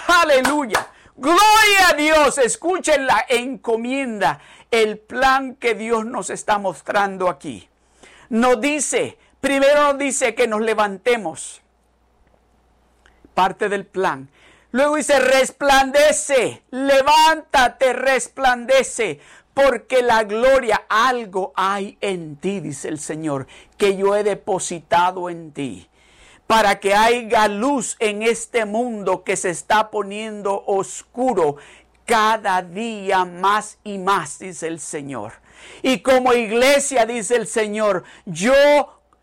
Aleluya. 0.06 0.88
Gloria 1.16 1.90
a 1.90 1.94
Dios. 1.94 2.38
Escuchen 2.38 3.08
la 3.08 3.26
encomienda, 3.28 4.40
el 4.70 5.00
plan 5.00 5.56
que 5.56 5.74
Dios 5.74 6.06
nos 6.06 6.30
está 6.30 6.60
mostrando 6.60 7.30
aquí 7.30 7.70
nos 8.30 8.60
dice, 8.60 9.18
primero 9.40 9.84
nos 9.84 9.98
dice 9.98 10.36
que 10.36 10.48
nos 10.48 10.62
levantemos. 10.62 11.62
Parte 13.34 13.70
del 13.70 13.86
plan. 13.86 14.30
Luego 14.72 14.96
dice, 14.96 15.20
resplandece, 15.20 16.64
levántate, 16.72 17.94
resplandece, 17.94 19.20
porque 19.54 20.02
la 20.02 20.24
gloria, 20.24 20.84
algo 20.90 21.54
hay 21.56 21.98
en 22.02 22.36
ti, 22.36 22.60
dice 22.60 22.90
el 22.90 23.00
Señor, 23.00 23.48
que 23.78 23.96
yo 23.96 24.16
he 24.16 24.24
depositado 24.24 25.30
en 25.30 25.52
ti, 25.52 25.90
para 26.48 26.80
que 26.80 26.96
haya 26.96 27.48
luz 27.50 27.98
en 28.00 28.24
este 28.24 28.66
mundo 28.66 29.24
que 29.24 29.36
se 29.36 29.50
está 29.50 29.92
poniendo 29.92 30.64
oscuro 30.66 31.58
cada 32.06 32.62
día 32.62 33.26
más 33.26 33.78
y 33.84 33.98
más, 33.98 34.40
dice 34.40 34.68
el 34.68 34.80
Señor. 34.80 35.34
Y 35.82 36.00
como 36.00 36.34
iglesia, 36.34 37.06
dice 37.06 37.36
el 37.36 37.48
Señor, 37.48 38.06
yo 38.26 38.54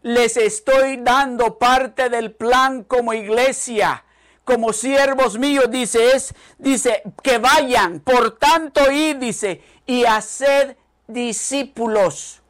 les 0.03 0.37
estoy 0.37 0.99
dando 0.99 1.59
parte 1.59 2.11
del 2.11 2.33
plan 2.33 2.85
como 2.85 3.15
iglesia, 3.15 4.05
como 4.45 4.75
siervos 4.75 5.39
míos, 5.39 5.71
dice, 5.71 6.15
es, 6.15 6.35
dice, 6.59 7.03
que 7.23 7.39
vayan, 7.39 8.01
por 8.01 8.39
tanto, 8.39 8.93
y 8.93 9.15
dice, 9.15 9.63
y 9.87 10.05
haced 10.05 10.77
discípulos. 11.07 12.43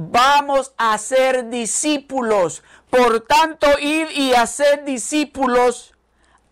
Vamos 0.00 0.74
a 0.78 0.96
ser 0.96 1.50
discípulos. 1.50 2.62
Por 2.88 3.22
tanto, 3.22 3.66
id 3.80 4.10
y 4.14 4.32
haced 4.32 4.84
discípulos 4.84 5.92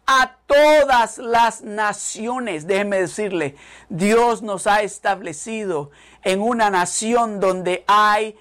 a 0.04 0.34
todas 0.46 1.18
las 1.18 1.62
naciones. 1.62 2.66
Déjeme 2.66 2.98
decirle, 2.98 3.54
Dios 3.88 4.42
nos 4.42 4.66
ha 4.66 4.82
establecido 4.82 5.92
en 6.24 6.40
una 6.40 6.70
nación 6.70 7.38
donde 7.38 7.84
hay 7.86 8.36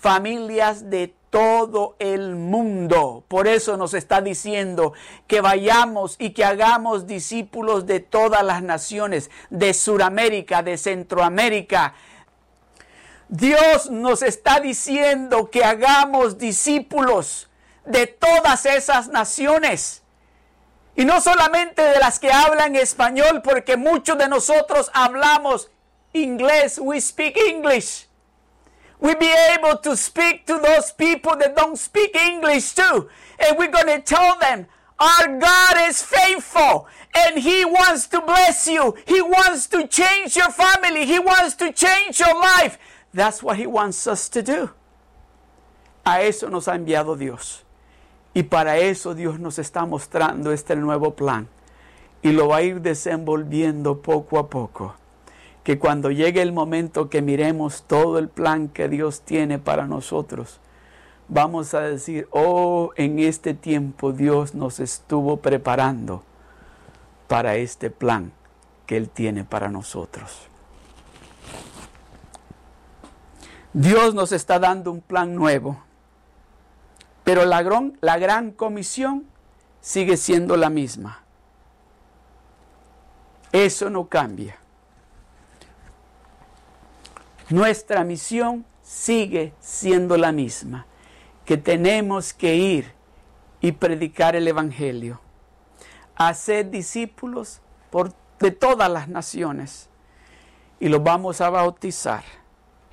familias 0.00 0.90
de 0.90 1.12
todo 1.30 1.96
el 1.98 2.36
mundo. 2.36 3.24
Por 3.26 3.48
eso 3.48 3.76
nos 3.76 3.94
está 3.94 4.20
diciendo 4.20 4.92
que 5.26 5.40
vayamos 5.40 6.14
y 6.20 6.30
que 6.30 6.44
hagamos 6.44 7.08
discípulos 7.08 7.84
de 7.86 7.98
todas 7.98 8.44
las 8.44 8.62
naciones, 8.62 9.32
de 9.50 9.74
Sudamérica, 9.74 10.62
de 10.62 10.78
Centroamérica. 10.78 11.94
Dios 13.36 13.90
nos 13.90 14.22
está 14.22 14.60
diciendo 14.60 15.50
que 15.50 15.64
hagamos 15.64 16.38
discípulos 16.38 17.48
de 17.84 18.06
todas 18.06 18.64
esas 18.64 19.08
naciones. 19.08 20.04
Y 20.94 21.04
no 21.04 21.20
solamente 21.20 21.82
de 21.82 21.98
las 21.98 22.20
que 22.20 22.30
hablan 22.30 22.76
español, 22.76 23.42
porque 23.42 23.76
muchos 23.76 24.16
de 24.18 24.28
nosotros 24.28 24.88
hablamos 24.94 25.68
inglés. 26.12 26.78
We 26.78 27.00
speak 27.00 27.36
English. 27.36 28.06
We 29.00 29.16
be 29.16 29.34
able 29.52 29.78
to 29.78 29.96
speak 29.96 30.46
to 30.46 30.60
those 30.60 30.92
people 30.92 31.36
that 31.38 31.56
don't 31.56 31.76
speak 31.76 32.14
English 32.14 32.74
too. 32.76 33.08
And 33.40 33.58
we're 33.58 33.72
going 33.72 33.88
to 33.88 34.00
tell 34.00 34.38
them, 34.38 34.66
our 35.00 35.40
God 35.40 35.88
is 35.88 36.00
faithful 36.00 36.86
and 37.12 37.40
He 37.40 37.64
wants 37.64 38.06
to 38.08 38.20
bless 38.20 38.68
you. 38.68 38.94
He 39.08 39.20
wants 39.20 39.66
to 39.68 39.88
change 39.88 40.36
your 40.36 40.52
family. 40.52 41.04
He 41.04 41.18
wants 41.18 41.56
to 41.56 41.72
change 41.72 42.20
your 42.20 42.40
life. 42.40 42.78
That's 43.14 43.42
what 43.42 43.56
He 43.56 43.66
wants 43.66 44.06
us 44.06 44.28
to 44.30 44.42
do. 44.42 44.70
A 46.04 46.22
eso 46.22 46.50
nos 46.50 46.66
ha 46.68 46.74
enviado 46.74 47.16
Dios. 47.16 47.64
Y 48.34 48.42
para 48.42 48.78
eso 48.78 49.14
Dios 49.14 49.38
nos 49.38 49.58
está 49.58 49.86
mostrando 49.86 50.50
este 50.50 50.74
nuevo 50.74 51.14
plan. 51.14 51.48
Y 52.22 52.32
lo 52.32 52.48
va 52.48 52.56
a 52.56 52.62
ir 52.62 52.80
desenvolviendo 52.80 54.02
poco 54.02 54.38
a 54.38 54.48
poco. 54.48 54.96
Que 55.62 55.78
cuando 55.78 56.10
llegue 56.10 56.42
el 56.42 56.52
momento 56.52 57.08
que 57.08 57.22
miremos 57.22 57.84
todo 57.84 58.18
el 58.18 58.28
plan 58.28 58.68
que 58.68 58.88
Dios 58.88 59.20
tiene 59.20 59.58
para 59.58 59.86
nosotros, 59.86 60.58
vamos 61.28 61.72
a 61.72 61.80
decir, 61.82 62.26
oh, 62.32 62.90
en 62.96 63.20
este 63.20 63.54
tiempo 63.54 64.12
Dios 64.12 64.54
nos 64.54 64.80
estuvo 64.80 65.38
preparando 65.38 66.22
para 67.28 67.56
este 67.56 67.90
plan 67.90 68.32
que 68.86 68.96
Él 68.96 69.08
tiene 69.08 69.44
para 69.44 69.68
nosotros. 69.68 70.48
Dios 73.74 74.14
nos 74.14 74.32
está 74.32 74.58
dando 74.58 74.90
un 74.90 75.02
plan 75.02 75.34
nuevo 75.34 75.84
pero 77.24 77.46
la 77.46 77.62
gran, 77.62 77.98
la 78.02 78.18
gran 78.18 78.52
comisión 78.52 79.24
sigue 79.80 80.18
siendo 80.18 80.56
la 80.56 80.68
misma. 80.68 81.24
Eso 83.50 83.88
no 83.88 84.08
cambia. 84.08 84.58
Nuestra 87.48 88.04
misión 88.04 88.64
sigue 88.82 89.54
siendo 89.60 90.16
la 90.18 90.32
misma, 90.32 90.86
que 91.46 91.56
tenemos 91.56 92.34
que 92.34 92.56
ir 92.56 92.92
y 93.60 93.72
predicar 93.72 94.36
el 94.36 94.46
Evangelio, 94.46 95.20
hacer 96.16 96.70
discípulos 96.70 97.60
por, 97.90 98.12
de 98.38 98.50
todas 98.50 98.90
las 98.90 99.08
naciones 99.08 99.88
y 100.80 100.88
los 100.88 101.02
vamos 101.02 101.40
a 101.40 101.48
bautizar 101.48 102.24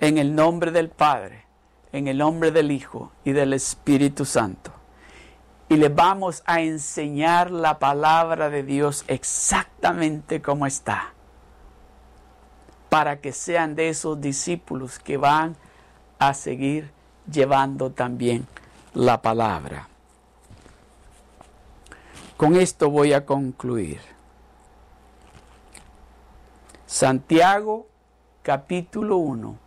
en 0.02 0.18
el 0.18 0.36
nombre 0.36 0.72
del 0.72 0.90
Padre, 0.90 1.46
en 1.94 2.08
el 2.08 2.18
nombre 2.18 2.52
del 2.52 2.72
Hijo 2.72 3.12
y 3.24 3.32
del 3.32 3.54
Espíritu 3.54 4.26
Santo. 4.26 4.74
Y 5.70 5.78
le 5.78 5.88
vamos 5.88 6.44
a 6.46 6.60
enseñar 6.60 7.52
la 7.52 7.80
palabra 7.80 8.50
de 8.50 8.64
Dios 8.64 9.06
exactamente 9.08 10.42
como 10.42 10.66
está. 10.66 11.14
Para 12.90 13.22
que 13.22 13.32
sean 13.32 13.76
de 13.76 13.88
esos 13.88 14.20
discípulos 14.20 15.00
que 15.00 15.16
van 15.16 15.56
a 16.20 16.34
seguir 16.34 16.92
llevando 17.32 17.92
también 17.92 18.48
la 18.94 19.22
palabra. 19.22 19.88
Con 22.36 22.56
esto 22.56 22.90
voy 22.90 23.14
a 23.14 23.26
concluir. 23.26 24.02
Santiago 26.88 27.88
capítulo 28.42 29.18
1, 29.18 29.61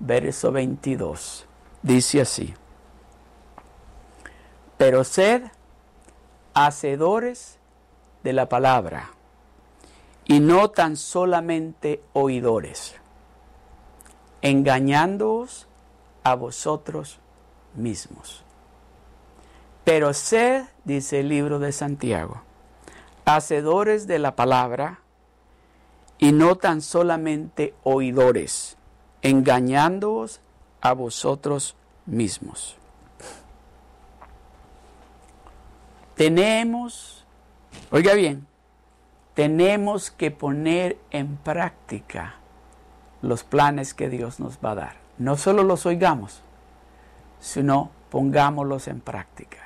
verso 0.00 0.52
22. 0.52 1.46
Dice 1.82 2.20
así, 2.20 2.54
pero 4.76 5.04
sed 5.04 5.42
hacedores 6.54 7.58
de 8.22 8.32
la 8.32 8.48
palabra 8.48 9.10
y 10.24 10.40
no 10.40 10.70
tan 10.70 10.96
solamente 10.96 12.02
oidores, 12.12 12.94
engañándoos 14.42 15.68
a 16.24 16.34
vosotros 16.34 17.18
mismos. 17.74 18.44
Pero 19.84 20.12
sed, 20.14 20.64
dice 20.84 21.20
el 21.20 21.28
libro 21.28 21.58
de 21.58 21.72
Santiago, 21.72 22.42
hacedores 23.24 24.06
de 24.06 24.18
la 24.18 24.36
palabra 24.36 25.00
y 26.18 26.32
no 26.32 26.56
tan 26.56 26.82
solamente 26.82 27.74
oidores, 27.84 28.77
engañándoos 29.22 30.40
a 30.80 30.92
vosotros 30.92 31.76
mismos. 32.06 32.76
Tenemos, 36.14 37.24
oiga 37.90 38.14
bien, 38.14 38.46
tenemos 39.34 40.10
que 40.10 40.30
poner 40.32 40.98
en 41.10 41.36
práctica 41.36 42.34
los 43.22 43.44
planes 43.44 43.94
que 43.94 44.08
Dios 44.08 44.40
nos 44.40 44.58
va 44.58 44.72
a 44.72 44.74
dar. 44.74 44.96
No 45.18 45.36
solo 45.36 45.62
los 45.62 45.86
oigamos, 45.86 46.42
sino 47.40 47.90
pongámoslos 48.10 48.88
en 48.88 49.00
práctica. 49.00 49.58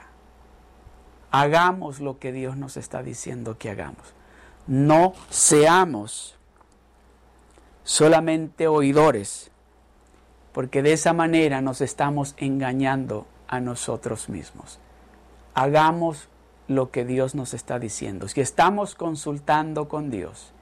Hagamos 1.31 2.01
lo 2.01 2.19
que 2.19 2.33
Dios 2.33 2.57
nos 2.57 2.77
está 2.77 3.03
diciendo 3.03 3.57
que 3.57 3.71
hagamos. 3.71 4.13
No 4.67 5.15
seamos 5.31 6.37
solamente 7.85 8.69
oidores, 8.69 9.51
porque 10.53 10.83
de 10.83 10.93
esa 10.93 11.13
manera 11.13 11.61
nos 11.61 11.81
estamos 11.81 12.35
engañando 12.37 13.27
a 13.49 13.61
nosotros 13.61 14.29
mismos. 14.29 14.79
Hagamos 15.55 16.29
lo 16.69 16.91
que 16.91 17.05
Dios 17.05 17.35
nos 17.35 17.55
está 17.55 17.79
diciendo. 17.79 18.29
Si 18.29 18.41
estamos 18.41 18.95
consultando 18.95 19.89
con 19.89 20.11
Dios 20.11 20.53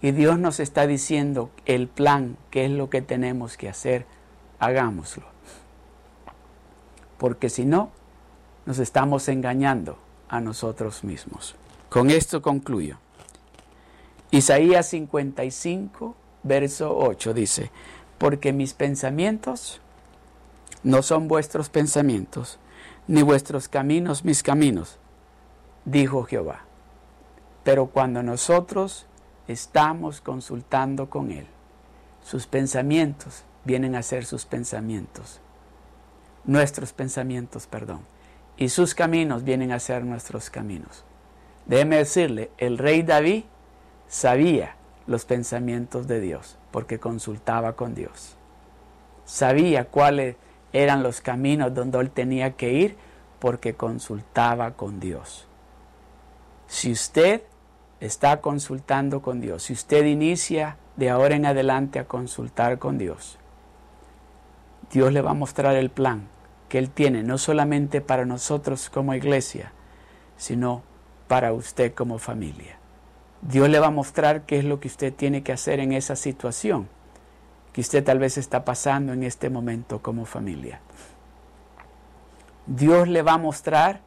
y 0.00 0.12
Dios 0.12 0.38
nos 0.38 0.60
está 0.60 0.86
diciendo 0.86 1.50
el 1.64 1.88
plan, 1.88 2.36
qué 2.50 2.66
es 2.66 2.70
lo 2.70 2.90
que 2.90 3.02
tenemos 3.02 3.56
que 3.56 3.68
hacer, 3.68 4.06
hagámoslo. 4.58 5.24
Porque 7.18 7.50
si 7.50 7.64
no, 7.64 7.90
nos 8.66 8.78
estamos 8.78 9.28
engañando 9.28 9.98
a 10.28 10.40
nosotros 10.40 11.04
mismos. 11.04 11.54
Con 11.88 12.10
esto 12.10 12.40
concluyo. 12.40 12.98
Isaías 14.30 14.86
55, 14.88 16.16
verso 16.42 16.96
8 16.96 17.34
dice, 17.34 17.70
porque 18.18 18.52
mis 18.52 18.74
pensamientos 18.74 19.80
no 20.82 21.02
son 21.02 21.28
vuestros 21.28 21.68
pensamientos, 21.68 22.58
ni 23.06 23.22
vuestros 23.22 23.68
caminos 23.68 24.24
mis 24.24 24.42
caminos, 24.42 24.98
dijo 25.84 26.24
Jehová. 26.24 26.64
Pero 27.64 27.86
cuando 27.86 28.22
nosotros 28.22 29.06
estamos 29.48 30.20
consultando 30.20 31.10
con 31.10 31.30
Él, 31.30 31.46
sus 32.24 32.46
pensamientos 32.46 33.44
vienen 33.64 33.94
a 33.94 34.02
ser 34.02 34.24
sus 34.24 34.44
pensamientos, 34.44 35.40
nuestros 36.44 36.92
pensamientos, 36.92 37.66
perdón, 37.66 38.00
y 38.56 38.68
sus 38.68 38.94
caminos 38.94 39.44
vienen 39.44 39.72
a 39.72 39.80
ser 39.80 40.04
nuestros 40.04 40.50
caminos. 40.50 41.04
Déjeme 41.66 41.96
decirle, 41.98 42.50
el 42.58 42.78
rey 42.78 43.02
David 43.02 43.44
sabía 44.08 44.76
los 45.06 45.24
pensamientos 45.24 46.06
de 46.06 46.20
Dios 46.20 46.58
porque 46.70 46.98
consultaba 46.98 47.74
con 47.74 47.94
Dios. 47.94 48.36
Sabía 49.24 49.84
cuáles 49.86 50.36
eran 50.72 51.02
los 51.02 51.20
caminos 51.20 51.74
donde 51.74 51.98
él 51.98 52.10
tenía 52.10 52.52
que 52.52 52.72
ir 52.72 52.96
porque 53.38 53.74
consultaba 53.74 54.72
con 54.72 55.00
Dios. 55.00 55.46
Si 56.66 56.92
usted 56.92 57.42
está 58.00 58.40
consultando 58.40 59.20
con 59.22 59.40
Dios, 59.40 59.64
si 59.64 59.72
usted 59.72 60.04
inicia 60.06 60.76
de 60.96 61.10
ahora 61.10 61.36
en 61.36 61.46
adelante 61.46 61.98
a 61.98 62.06
consultar 62.06 62.78
con 62.78 62.98
Dios, 62.98 63.38
Dios 64.90 65.12
le 65.12 65.22
va 65.22 65.30
a 65.30 65.34
mostrar 65.34 65.76
el 65.76 65.90
plan 65.90 66.28
que 66.68 66.78
Él 66.78 66.90
tiene, 66.90 67.22
no 67.22 67.38
solamente 67.38 68.00
para 68.00 68.24
nosotros 68.24 68.90
como 68.90 69.14
iglesia, 69.14 69.72
sino 70.36 70.82
para 71.28 71.52
usted 71.52 71.94
como 71.94 72.18
familia. 72.18 72.81
Dios 73.42 73.68
le 73.68 73.80
va 73.80 73.88
a 73.88 73.90
mostrar 73.90 74.42
qué 74.42 74.58
es 74.58 74.64
lo 74.64 74.80
que 74.80 74.88
usted 74.88 75.12
tiene 75.12 75.42
que 75.42 75.52
hacer 75.52 75.80
en 75.80 75.92
esa 75.92 76.16
situación 76.16 76.88
que 77.72 77.80
usted 77.80 78.04
tal 78.04 78.18
vez 78.18 78.38
está 78.38 78.64
pasando 78.64 79.12
en 79.12 79.22
este 79.22 79.50
momento 79.50 80.00
como 80.02 80.24
familia. 80.24 80.80
Dios 82.66 83.08
le 83.08 83.22
va 83.22 83.34
a 83.34 83.38
mostrar, 83.38 84.00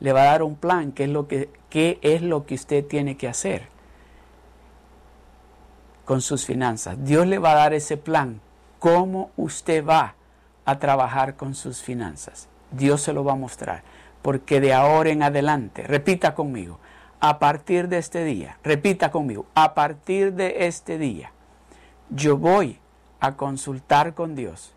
le 0.00 0.12
va 0.12 0.22
a 0.22 0.24
dar 0.24 0.42
un 0.42 0.56
plan, 0.56 0.92
qué 0.92 1.04
es 1.04 1.10
lo 1.10 1.28
que, 1.28 1.48
qué 1.70 1.98
es 2.02 2.20
lo 2.20 2.44
que 2.44 2.54
usted 2.54 2.84
tiene 2.84 3.16
que 3.16 3.28
hacer 3.28 3.68
con 6.04 6.20
sus 6.20 6.44
finanzas. 6.44 6.96
Dios 7.04 7.26
le 7.26 7.38
va 7.38 7.52
a 7.52 7.56
dar 7.56 7.74
ese 7.74 7.96
plan, 7.96 8.40
cómo 8.78 9.30
usted 9.36 9.86
va 9.86 10.16
a 10.64 10.78
trabajar 10.78 11.36
con 11.36 11.54
sus 11.54 11.80
finanzas. 11.80 12.48
Dios 12.72 13.00
se 13.02 13.12
lo 13.12 13.24
va 13.24 13.32
a 13.32 13.36
mostrar, 13.36 13.82
porque 14.20 14.60
de 14.60 14.74
ahora 14.74 15.10
en 15.10 15.22
adelante, 15.22 15.84
repita 15.84 16.34
conmigo, 16.34 16.78
a 17.22 17.38
partir 17.38 17.86
de 17.86 17.98
este 17.98 18.24
día, 18.24 18.58
repita 18.64 19.12
conmigo, 19.12 19.46
a 19.54 19.74
partir 19.74 20.32
de 20.32 20.66
este 20.66 20.98
día, 20.98 21.30
yo 22.10 22.36
voy 22.36 22.80
a 23.20 23.36
consultar 23.36 24.14
con 24.14 24.34
Dios 24.34 24.74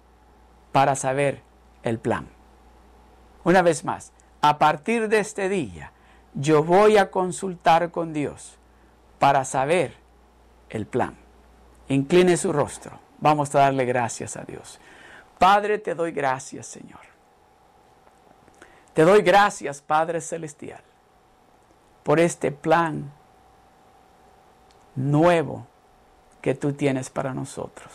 para 0.72 0.96
saber 0.96 1.41
el 1.82 1.98
plan. 1.98 2.28
Una 3.43 3.64
vez 3.64 3.84
más, 3.84 4.12
a 4.41 4.60
partir 4.60 5.10
de 5.10 5.22
este 5.22 5.50
día, 5.50 5.91
yo 6.36 6.64
voy 6.64 6.98
a 6.98 7.10
consultar 7.10 7.89
con 7.89 8.14
Dios 8.14 8.60
para 9.18 9.43
saber 9.43 9.96
el 10.70 10.86
plan. 10.86 11.16
Incline 11.88 12.38
su 12.38 12.54
rostro. 12.54 13.00
Vamos 13.18 13.56
a 13.56 13.62
darle 13.62 13.86
gracias 13.86 14.38
a 14.38 14.43
Dios. 14.43 14.80
Padre, 15.39 15.80
te 15.80 15.96
doy 15.96 16.12
gracias, 16.12 16.68
Señor. 16.68 17.00
Te 18.93 19.02
doy 19.02 19.24
gracias, 19.24 19.82
Padre 19.82 20.22
Celestial, 20.22 20.84
por 22.06 22.20
este 22.20 22.51
plan 22.51 23.12
nuevo 24.95 25.66
que 26.39 26.53
tú 26.53 26.74
tienes 26.74 27.10
para 27.10 27.34
nosotros. 27.34 27.91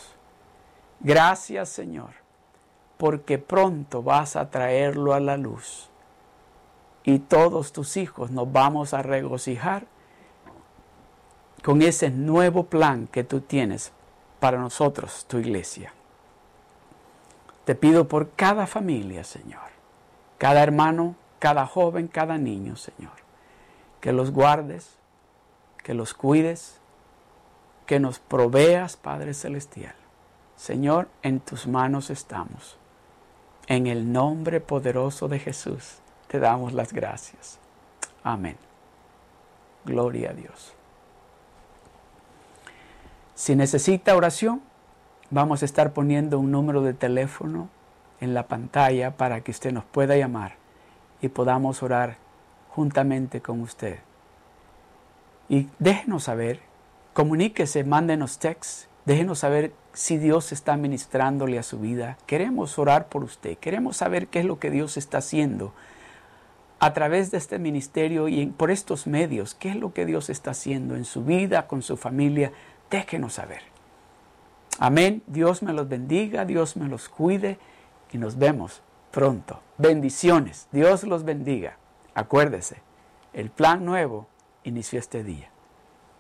Gracias, 0.99 1.69
Señor, 1.69 2.11
porque 2.99 3.39
pronto 3.39 4.03
vas 4.03 4.35
a 4.35 4.51
traerlo 4.51 5.15
a 5.15 5.21
la 5.21 5.37
luz 5.37 5.89
y 7.05 7.21
todos 7.21 7.73
tus 7.73 7.97
hijos 7.97 8.33
nos 8.33 8.51
vamos 8.51 8.95
a 8.95 9.03
regocijar 9.03 9.87
con 11.63 11.81
ese 11.81 12.11
nuevo 12.11 12.65
plan 12.65 13.07
que 13.07 13.23
tú 13.23 13.41
tienes 13.43 13.93
para 14.41 14.59
nosotros, 14.59 15.25
tu 15.29 15.39
iglesia. 15.39 15.95
Te 17.65 17.77
pido 17.77 18.09
por 18.09 18.31
cada 18.31 18.67
familia, 18.67 19.23
Señor, 19.23 19.71
cada 20.37 20.65
hermano, 20.65 21.15
cada 21.39 21.65
joven, 21.65 22.09
cada 22.09 22.39
niño, 22.39 22.75
Señor, 22.75 23.20
que 24.01 24.13
los 24.13 24.33
guardes, 24.33 24.97
que 25.83 25.95
los 25.95 26.15
cuides, 26.15 26.81
que 27.87 28.01
nos 28.01 28.19
proveas, 28.19 28.97
Padre 28.97 29.35
Celestial. 29.35 29.95
Señor, 30.57 31.09
en 31.23 31.41
tus 31.41 31.67
manos 31.67 32.11
estamos. 32.11 32.77
En 33.67 33.87
el 33.87 34.13
nombre 34.13 34.61
poderoso 34.61 35.29
de 35.29 35.39
Jesús 35.39 35.99
te 36.29 36.39
damos 36.39 36.73
las 36.73 36.93
gracias. 36.93 37.59
Amén. 38.23 38.57
Gloria 39.85 40.31
a 40.31 40.35
Dios. 40.35 40.75
Si 43.35 43.57
necesita 43.57 44.15
oración, 44.15 44.61
vamos 45.31 45.63
a 45.63 45.65
estar 45.65 45.93
poniendo 45.93 46.39
un 46.39 46.51
número 46.51 46.83
de 46.83 46.93
teléfono 46.93 47.69
en 48.21 48.35
la 48.35 48.47
pantalla 48.47 49.17
para 49.17 49.41
que 49.41 49.51
usted 49.51 49.73
nos 49.73 49.85
pueda 49.85 50.17
llamar 50.17 50.57
y 51.23 51.29
podamos 51.29 51.83
orar 51.83 52.19
juntamente 52.81 53.43
con 53.43 53.61
usted. 53.61 53.99
Y 55.51 55.69
déjenos 55.79 56.25
saber, 56.25 56.61
comuníquese, 57.13 57.85
mándenos 57.85 58.39
texts, 58.39 58.89
déjenos 59.05 59.41
saber 59.41 59.75
si 59.93 60.17
Dios 60.17 60.51
está 60.51 60.79
ministrándole 60.79 61.59
a 61.59 61.63
su 61.63 61.79
vida. 61.79 62.17
Queremos 62.25 62.79
orar 62.79 63.11
por 63.11 63.23
usted, 63.23 63.59
queremos 63.59 63.99
saber 63.99 64.29
qué 64.29 64.39
es 64.39 64.47
lo 64.47 64.59
que 64.59 64.71
Dios 64.71 64.97
está 64.97 65.19
haciendo 65.19 65.75
a 66.79 66.95
través 66.95 67.31
de 67.31 67.37
este 67.37 67.59
ministerio 67.59 68.29
y 68.29 68.47
por 68.47 68.71
estos 68.71 69.07
medios, 69.07 69.55
qué 69.55 69.69
es 69.69 69.77
lo 69.77 69.93
que 69.93 70.07
Dios 70.07 70.31
está 70.31 70.53
haciendo 70.53 70.97
en 70.97 71.05
su 71.05 71.23
vida, 71.23 71.67
con 71.67 71.83
su 71.83 71.99
familia, 71.99 72.53
déjenos 72.91 73.35
saber. 73.35 73.61
Amén. 74.79 75.23
Dios 75.27 75.63
me 75.63 75.75
los 75.75 75.87
bendiga, 75.87 76.47
Dios 76.47 76.79
me 76.79 76.89
los 76.89 77.11
cuide 77.11 77.59
y 78.11 78.17
nos 78.17 78.39
vemos 78.39 78.81
pronto. 79.11 79.61
Bendiciones. 79.77 80.67
Dios 80.73 81.05
los 81.05 81.25
bendiga. 81.25 81.77
Acuérdese, 82.15 82.83
el 83.33 83.51
plan 83.51 83.85
nuevo 83.85 84.27
inició 84.65 84.99
este 84.99 85.23
día. 85.23 85.51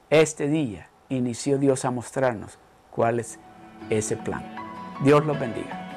Este 0.09 0.49
día 0.49 0.89
inició 1.09 1.59
Dios 1.59 1.85
a 1.85 1.91
mostrarnos 1.91 2.59
cuál 2.91 3.21
es 3.21 3.39
ese 3.91 4.17
plan. 4.17 4.45
Dios 5.03 5.25
los 5.25 5.39
bendiga. 5.39 5.90